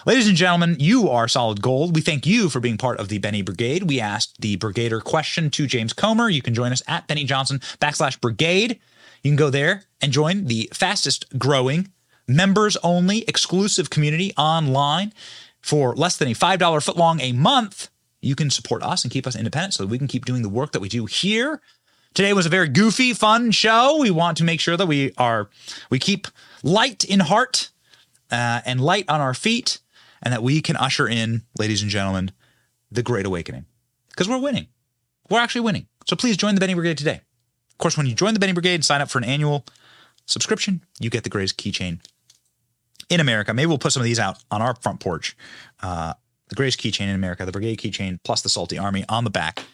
Ladies 0.07 0.29
and 0.29 0.37
gentlemen, 0.37 0.77
you 0.79 1.09
are 1.09 1.29
solid 1.29 1.63
gold. 1.63 1.95
We 1.95 2.03
thank 2.03 2.27
you 2.27 2.51
for 2.51 2.61
being 2.61 2.77
part 2.77 3.01
of 3.01 3.09
the 3.09 3.19
Benny 3.19 3.43
Brigade. 3.43 3.85
We 3.85 4.01
asked 4.01 4.41
the 4.41 4.57
Brigader 4.57 5.03
question 5.03 5.51
to 5.51 5.67
James 5.67 5.93
Comer. 5.93 6.29
You 6.29 6.43
can 6.43 6.55
join 6.55 6.73
us 6.73 6.83
at 6.87 7.07
Benny 7.07 7.25
Johnson 7.25 7.61
backslash 7.81 8.21
brigade. 8.21 8.79
You 9.23 9.31
can 9.31 9.37
go 9.37 9.49
there 9.51 9.85
and 10.03 10.13
join 10.13 10.47
the 10.47 10.69
fastest 10.73 11.39
growing 11.39 11.89
members 12.27 12.77
only 12.79 13.23
exclusive 13.23 13.91
community 13.91 14.33
online 14.37 15.13
for 15.61 15.95
less 15.95 16.17
than 16.17 16.29
a 16.29 16.35
$5 16.35 16.59
footlong 16.59 17.21
a 17.23 17.33
month. 17.33 17.91
You 18.25 18.35
can 18.35 18.51
support 18.51 18.83
us 18.83 19.05
and 19.05 19.13
keep 19.13 19.27
us 19.27 19.37
independent 19.37 19.75
so 19.75 19.83
that 19.83 19.91
we 19.91 19.99
can 19.99 20.09
keep 20.09 20.25
doing 20.25 20.43
the 20.43 20.49
work 20.49 20.73
that 20.73 20.81
we 20.81 20.89
do 20.89 21.07
here 21.07 21.61
Today 22.15 22.33
was 22.33 22.47
a 22.47 22.49
very 22.49 22.69
goofy, 22.69 23.13
fun 23.13 23.51
show. 23.51 23.99
We 24.01 24.13
want 24.13 24.39
to 24.39 24.45
make 24.45 24.61
sure 24.61 24.77
that 24.77 24.87
we 24.87 25.13
are 25.19 25.51
we 25.91 25.99
keep 25.99 26.29
light 26.63 27.03
in 27.03 27.19
heart 27.19 27.71
uh, 28.31 28.61
and 28.65 28.81
light 28.81 29.07
on 29.09 29.21
our 29.21 29.35
feet, 29.35 29.81
and 30.23 30.33
that 30.33 30.41
we 30.41 30.63
can 30.63 30.77
usher 30.77 31.09
in, 31.09 31.43
ladies 31.59 31.83
and 31.83 31.91
gentlemen, 31.91 32.31
the 32.91 33.03
Great 33.03 33.27
Awakening 33.27 33.65
because 34.11 34.29
we're 34.29 34.39
winning. 34.39 34.69
We're 35.29 35.41
actually 35.41 35.63
winning. 35.63 35.89
So 36.07 36.15
please 36.15 36.37
join 36.37 36.55
the 36.55 36.61
Benny 36.61 36.75
Brigade 36.75 36.99
today. 36.99 37.21
Of 37.73 37.79
course, 37.79 37.97
when 37.97 38.07
you 38.07 38.15
join 38.15 38.33
the 38.33 38.41
Benny 38.41 38.53
Brigade 38.53 38.77
and 38.77 38.85
sign 38.85 39.01
up 39.01 39.11
for 39.11 39.19
an 39.19 39.25
annual 39.25 39.67
subscription, 40.27 40.85
you 41.01 41.11
get 41.11 41.25
the 41.25 41.31
greatest 41.31 41.59
keychain 41.59 41.99
in 43.11 43.19
America. 43.19 43.53
Maybe 43.53 43.67
we'll 43.67 43.79
put 43.79 43.93
some 43.93 44.03
of 44.03 44.05
these 44.05 44.21
out 44.21 44.39
on 44.53 44.63
our 44.63 44.77
front 44.77 45.01
porch. 45.01 45.37
Uh, 45.83 46.15
the 46.49 46.55
greatest 46.55 46.81
keychain 46.81 47.09
in 47.09 47.15
America, 47.15 47.45
the 47.45 47.53
Brigade 47.53 47.79
keychain, 47.79 48.19
plus 48.23 48.43
the 48.43 48.49
Salty 48.49 48.79
Army 48.79 49.05
on 49.09 49.25
the 49.25 49.31
back. 49.31 49.65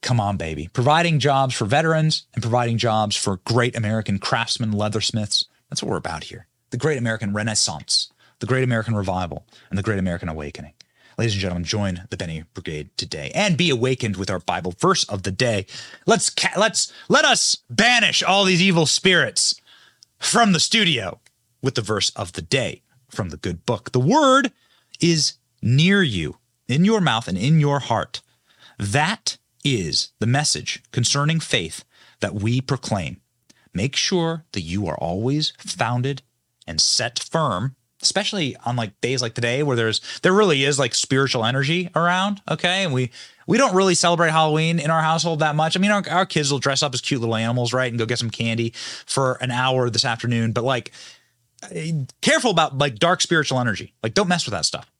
Come 0.00 0.20
on, 0.20 0.36
baby. 0.36 0.68
Providing 0.72 1.18
jobs 1.18 1.54
for 1.54 1.64
veterans 1.64 2.26
and 2.34 2.42
providing 2.42 2.78
jobs 2.78 3.16
for 3.16 3.38
great 3.44 3.76
American 3.76 4.18
craftsmen, 4.18 4.72
leathersmiths. 4.72 5.46
That's 5.68 5.82
what 5.82 5.90
we're 5.90 5.96
about 5.96 6.24
here. 6.24 6.46
The 6.70 6.76
great 6.76 6.98
American 6.98 7.32
Renaissance, 7.32 8.12
the 8.38 8.46
great 8.46 8.64
American 8.64 8.94
revival, 8.94 9.46
and 9.70 9.78
the 9.78 9.82
great 9.82 9.98
American 9.98 10.28
awakening. 10.28 10.74
Ladies 11.18 11.34
and 11.34 11.40
gentlemen, 11.40 11.64
join 11.64 12.06
the 12.10 12.16
Benny 12.16 12.44
Brigade 12.54 12.90
today 12.96 13.30
and 13.34 13.56
be 13.56 13.70
awakened 13.70 14.16
with 14.16 14.30
our 14.30 14.38
Bible 14.38 14.74
verse 14.78 15.04
of 15.04 15.24
the 15.24 15.30
day. 15.30 15.66
Let's 16.06 16.30
ca- 16.30 16.58
let's 16.58 16.92
let 17.08 17.24
us 17.24 17.58
banish 17.68 18.22
all 18.22 18.44
these 18.44 18.62
evil 18.62 18.86
spirits 18.86 19.60
from 20.18 20.52
the 20.52 20.60
studio 20.60 21.20
with 21.60 21.74
the 21.74 21.82
verse 21.82 22.10
of 22.10 22.32
the 22.32 22.42
day 22.42 22.82
from 23.10 23.28
the 23.28 23.36
good 23.36 23.66
book. 23.66 23.92
The 23.92 24.00
word 24.00 24.52
is 25.00 25.34
near 25.62 26.02
you, 26.02 26.36
in 26.68 26.84
your 26.84 27.00
mouth 27.00 27.28
and 27.28 27.38
in 27.38 27.60
your 27.60 27.78
heart. 27.78 28.20
That 28.78 29.38
is 29.64 30.12
the 30.18 30.26
message 30.26 30.82
concerning 30.90 31.40
faith 31.40 31.84
that 32.20 32.34
we 32.34 32.60
proclaim. 32.60 33.20
Make 33.74 33.96
sure 33.96 34.44
that 34.52 34.62
you 34.62 34.86
are 34.86 34.96
always 34.96 35.52
founded 35.58 36.22
and 36.66 36.80
set 36.80 37.18
firm, 37.18 37.76
especially 38.02 38.56
on 38.64 38.76
like 38.76 39.00
days 39.00 39.22
like 39.22 39.34
today 39.34 39.62
where 39.62 39.76
there's 39.76 40.00
there 40.22 40.32
really 40.32 40.64
is 40.64 40.78
like 40.78 40.94
spiritual 40.94 41.44
energy 41.44 41.90
around, 41.94 42.42
okay? 42.50 42.84
And 42.84 42.92
we 42.92 43.10
we 43.46 43.58
don't 43.58 43.74
really 43.74 43.94
celebrate 43.94 44.30
Halloween 44.30 44.78
in 44.78 44.90
our 44.90 45.02
household 45.02 45.40
that 45.40 45.56
much. 45.56 45.76
I 45.76 45.80
mean, 45.80 45.90
our, 45.90 46.04
our 46.10 46.26
kids 46.26 46.52
will 46.52 46.58
dress 46.58 46.82
up 46.82 46.94
as 46.94 47.00
cute 47.00 47.20
little 47.20 47.34
animals, 47.34 47.72
right? 47.72 47.90
And 47.90 47.98
go 47.98 48.06
get 48.06 48.18
some 48.18 48.30
candy 48.30 48.72
for 49.06 49.34
an 49.40 49.50
hour 49.50 49.88
this 49.90 50.04
afternoon, 50.04 50.52
but 50.52 50.64
like 50.64 50.92
eh, 51.70 51.92
careful 52.20 52.50
about 52.50 52.76
like 52.76 52.96
dark 52.96 53.20
spiritual 53.20 53.58
energy. 53.58 53.94
Like 54.02 54.14
don't 54.14 54.28
mess 54.28 54.44
with 54.44 54.52
that 54.52 54.66
stuff. 54.66 54.91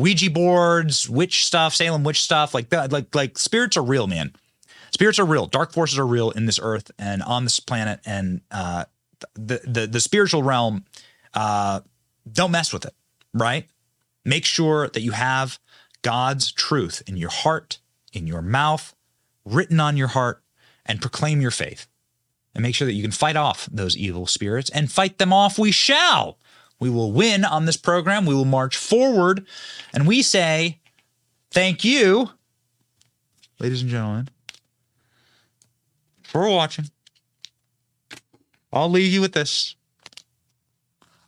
Ouija 0.00 0.30
boards, 0.30 1.10
witch 1.10 1.44
stuff, 1.44 1.74
Salem 1.74 2.04
witch 2.04 2.22
stuff, 2.22 2.54
like 2.54 2.70
that. 2.70 2.90
Like 2.90 3.14
like 3.14 3.38
spirits 3.38 3.76
are 3.76 3.82
real, 3.82 4.06
man. 4.06 4.32
Spirits 4.92 5.18
are 5.18 5.26
real. 5.26 5.46
Dark 5.46 5.72
forces 5.72 5.98
are 5.98 6.06
real 6.06 6.30
in 6.30 6.46
this 6.46 6.58
earth 6.60 6.90
and 6.98 7.22
on 7.22 7.44
this 7.44 7.60
planet, 7.60 8.00
and 8.06 8.40
uh, 8.50 8.86
the 9.34 9.60
the 9.64 9.86
the 9.86 10.00
spiritual 10.00 10.42
realm. 10.42 10.84
Uh, 11.34 11.80
don't 12.30 12.50
mess 12.50 12.72
with 12.72 12.84
it, 12.84 12.94
right? 13.34 13.66
Make 14.24 14.44
sure 14.44 14.88
that 14.88 15.00
you 15.00 15.12
have 15.12 15.58
God's 16.02 16.50
truth 16.50 17.02
in 17.06 17.16
your 17.16 17.30
heart, 17.30 17.78
in 18.12 18.26
your 18.26 18.42
mouth, 18.42 18.94
written 19.44 19.80
on 19.80 19.96
your 19.96 20.08
heart, 20.08 20.42
and 20.86 21.00
proclaim 21.00 21.40
your 21.40 21.50
faith. 21.50 21.86
And 22.54 22.62
make 22.62 22.74
sure 22.74 22.86
that 22.86 22.94
you 22.94 23.02
can 23.02 23.12
fight 23.12 23.36
off 23.36 23.68
those 23.70 23.96
evil 23.96 24.26
spirits 24.26 24.70
and 24.70 24.90
fight 24.90 25.18
them 25.18 25.32
off 25.32 25.58
we 25.58 25.70
shall 25.70 26.36
We 26.80 26.90
will 26.90 27.12
win 27.12 27.44
on 27.44 27.66
this 27.66 27.76
program. 27.76 28.26
We 28.26 28.34
will 28.34 28.46
march 28.46 28.76
forward. 28.76 29.46
And 29.92 30.06
we 30.06 30.22
say, 30.22 30.80
thank 31.50 31.84
you, 31.84 32.30
ladies 33.58 33.82
and 33.82 33.90
gentlemen, 33.90 34.28
for 36.22 36.48
watching. 36.48 36.86
I'll 38.72 38.90
leave 38.90 39.12
you 39.12 39.20
with 39.20 39.32
this. 39.32 39.74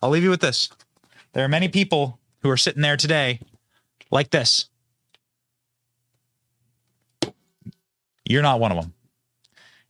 I'll 0.03 0.11
leave 0.11 0.25
you 0.25 0.31
with 0.31 0.41
this. 0.41 0.71
There 1.33 1.45
are 1.45 1.49
many 1.49 1.69
people 1.69 2.19
who 2.41 2.51
are 2.51 2.57
sitting 2.57 2.83
there 2.83 2.97
today 2.97 3.41
like 4.11 4.31
this. 4.31 4.67
You're 8.25 8.43
not 8.43 8.61
one 8.61 8.73
of 8.73 8.83
them. 8.83 8.95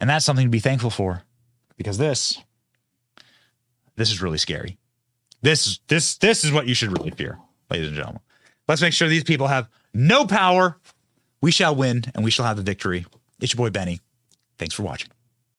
And 0.01 0.11
that's 0.11 0.25
something 0.25 0.47
to 0.47 0.51
be 0.51 0.59
thankful 0.59 0.91
for 0.91 1.23
because 1.77 1.99
this 1.99 2.39
this 3.97 4.11
is 4.11 4.21
really 4.21 4.39
scary. 4.39 4.79
This 5.43 5.81
this 5.89 6.17
this 6.19 6.45
is 6.45 6.53
what 6.53 6.67
you 6.67 6.75
should 6.75 6.97
really 6.97 7.11
fear, 7.11 7.39
ladies 7.71 7.89
and 7.89 7.97
gentlemen. 7.97 8.23
Let's 8.69 8.81
make 8.81 8.93
sure 8.93 9.09
these 9.09 9.25
people 9.25 9.49
have 9.49 9.69
no 9.93 10.25
power. 10.25 10.79
We 11.41 11.51
shall 11.51 11.75
win 11.75 12.05
and 12.15 12.25
we 12.25 12.31
shall 12.31 12.47
have 12.47 12.57
the 12.57 12.63
victory. 12.63 13.05
It's 13.41 13.53
your 13.53 13.59
boy 13.59 13.71
Benny. 13.71 14.01
Thanks 14.59 14.75
for 14.75 14.85
watching. 14.85 15.11